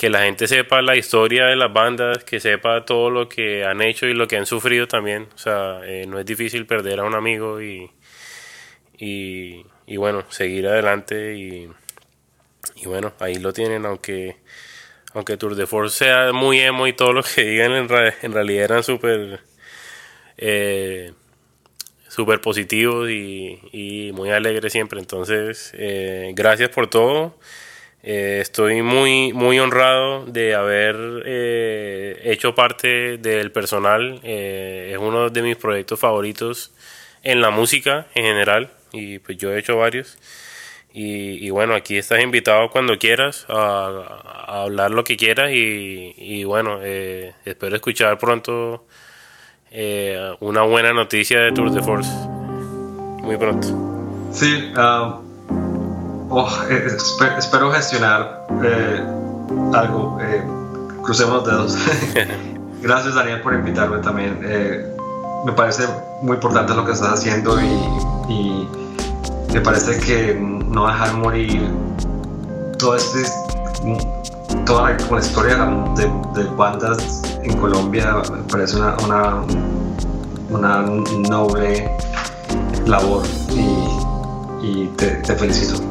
[0.00, 3.82] que la gente sepa la historia de las bandas, que sepa todo lo que han
[3.82, 5.28] hecho y lo que han sufrido también.
[5.34, 7.90] O sea, eh, no es difícil perder a un amigo y,
[8.96, 11.68] y, bueno, seguir adelante y,
[12.76, 14.36] y, bueno, ahí lo tienen, aunque
[15.14, 17.88] aunque Tour de Force sea muy emo y todo lo que digan en,
[18.32, 19.40] realidad eran súper
[20.36, 21.12] eh,
[22.10, 25.00] super positivos y, muy alegres siempre.
[25.00, 27.38] Entonces, eh, gracias por todo.
[28.02, 34.20] Eh, estoy muy, muy honrado de haber eh, hecho parte del personal.
[34.24, 36.72] Es uno de mis proyectos favoritos
[37.22, 40.18] en la música en general y pues yo he hecho varios.
[40.92, 46.80] Y, bueno, aquí estás invitado cuando quieras a, hablar lo que quieras y, y bueno,
[46.82, 48.84] espero escuchar pronto
[50.40, 52.10] una buena noticia de Tour de Force.
[53.22, 53.68] Muy pronto.
[54.32, 55.30] Sí, um,
[56.32, 56.86] Oh, eh,
[57.38, 59.02] espero gestionar eh,
[59.74, 60.16] algo.
[60.22, 60.42] Eh,
[61.02, 61.76] crucemos los dedos.
[62.82, 64.38] Gracias, Daniel, por invitarme también.
[65.44, 65.86] me parece
[66.22, 68.68] muy importante lo que estás haciendo y,
[69.52, 70.34] me parece que
[70.70, 71.70] no dejar morir
[72.78, 73.24] todo este,
[74.64, 75.56] toda la, historia
[75.96, 79.42] de, bandas en Colombia me parece una, una,
[80.50, 80.82] una
[81.28, 81.90] noble
[82.86, 83.22] labor
[84.62, 85.89] y, te felicito.